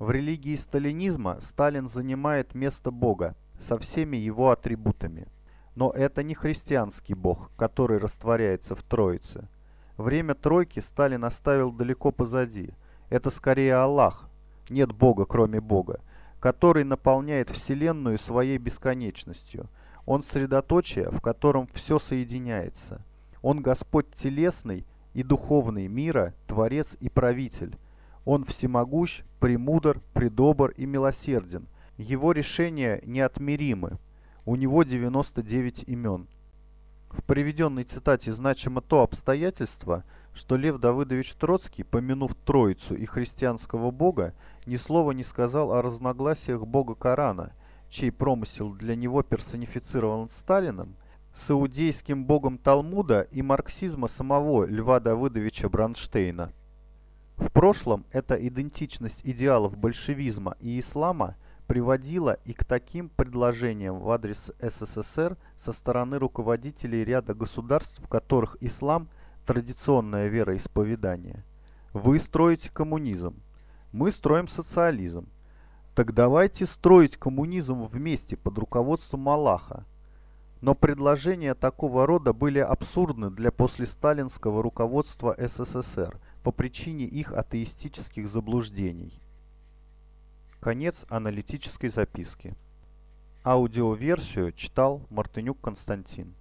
В 0.00 0.10
религии 0.10 0.56
сталинизма 0.56 1.38
Сталин 1.38 1.88
занимает 1.88 2.56
место 2.56 2.90
Бога 2.90 3.36
со 3.60 3.78
всеми 3.78 4.16
его 4.16 4.50
атрибутами. 4.50 5.28
Но 5.76 5.92
это 5.92 6.24
не 6.24 6.34
христианский 6.34 7.14
Бог, 7.14 7.52
который 7.56 7.98
растворяется 7.98 8.74
в 8.74 8.82
Троице– 8.82 9.48
Время 10.00 10.34
тройки 10.34 10.80
Сталин 10.80 11.26
оставил 11.26 11.72
далеко 11.72 12.10
позади. 12.10 12.70
Это 13.10 13.28
скорее 13.28 13.74
Аллах, 13.74 14.30
нет 14.70 14.92
Бога 14.92 15.26
кроме 15.26 15.60
Бога, 15.60 16.00
который 16.40 16.84
наполняет 16.84 17.50
Вселенную 17.50 18.16
своей 18.16 18.56
бесконечностью. 18.56 19.68
Он 20.06 20.22
средоточие, 20.22 21.10
в 21.10 21.20
котором 21.20 21.66
все 21.66 21.98
соединяется. 21.98 23.02
Он 23.42 23.60
Господь 23.60 24.10
телесный 24.14 24.86
и 25.12 25.22
духовный 25.22 25.86
мира, 25.86 26.32
Творец 26.46 26.96
и 26.98 27.10
Правитель. 27.10 27.76
Он 28.24 28.44
всемогущ, 28.44 29.22
премудр, 29.38 30.00
предобр 30.12 30.70
и 30.70 30.86
милосерден. 30.86 31.68
Его 31.96 32.32
решения 32.32 33.00
неотмеримы. 33.04 33.98
У 34.44 34.56
него 34.56 34.82
99 34.82 35.84
имен. 35.86 36.28
В 37.10 37.24
приведенной 37.24 37.82
цитате 37.82 38.32
значимо 38.32 38.80
то 38.80 39.02
обстоятельство, 39.02 40.04
что 40.32 40.56
Лев 40.56 40.78
Давыдович 40.78 41.34
Троцкий, 41.34 41.82
помянув 41.82 42.34
Троицу 42.36 42.94
и 42.94 43.04
христианского 43.04 43.90
бога, 43.90 44.32
ни 44.64 44.76
слова 44.76 45.10
не 45.10 45.24
сказал 45.24 45.72
о 45.72 45.82
разногласиях 45.82 46.64
бога 46.66 46.94
Корана, 46.94 47.52
чей 47.88 48.12
промысел 48.12 48.72
для 48.72 48.94
него 48.94 49.24
персонифицирован 49.24 50.28
Сталином, 50.28 50.94
с 51.32 51.50
иудейским 51.50 52.24
богом 52.24 52.58
Талмуда 52.58 53.22
и 53.22 53.42
марксизма 53.42 54.06
самого 54.06 54.64
Льва 54.66 55.00
Давыдовича 55.00 55.68
Бранштейна. 55.68 56.52
В 57.40 57.50
прошлом 57.50 58.06
эта 58.12 58.36
идентичность 58.36 59.22
идеалов 59.24 59.76
большевизма 59.76 60.56
и 60.60 60.78
ислама– 60.78 61.36
приводило 61.70 62.36
и 62.46 62.52
к 62.52 62.64
таким 62.64 63.08
предложениям 63.08 64.00
в 64.00 64.10
адрес 64.10 64.50
СССР 64.60 65.36
со 65.54 65.72
стороны 65.72 66.18
руководителей 66.18 67.04
ряда 67.04 67.32
государств, 67.32 68.02
в 68.04 68.08
которых 68.08 68.56
ислам– 68.60 69.08
традиционное 69.46 70.26
вероисповедание. 70.26 71.44
Вы 71.92 72.18
строите 72.18 72.72
коммунизм, 72.72 73.40
мы 73.92 74.10
строим 74.10 74.48
социализм. 74.48 75.28
Так 75.94 76.12
давайте 76.12 76.66
строить 76.66 77.16
коммунизм 77.16 77.84
вместе 77.84 78.36
под 78.36 78.58
руководством 78.58 79.28
Аллаха. 79.28 79.86
Но 80.60 80.74
предложения 80.74 81.54
такого 81.54 82.04
рода 82.04 82.32
были 82.32 82.58
абсурдны 82.58 83.30
для 83.30 83.52
послесталинского 83.52 84.60
руководства 84.60 85.36
СССР 85.38 86.18
по 86.42 86.52
причине 86.52 87.04
их 87.04 87.32
атеистических 87.32 88.28
заблуждений. 88.28 89.20
Конец 90.60 91.06
аналитической 91.08 91.88
записки. 91.88 92.54
Аудиоверсию 93.44 94.52
читал 94.52 95.06
Мартынюк 95.10 95.60
Константин. 95.60 96.34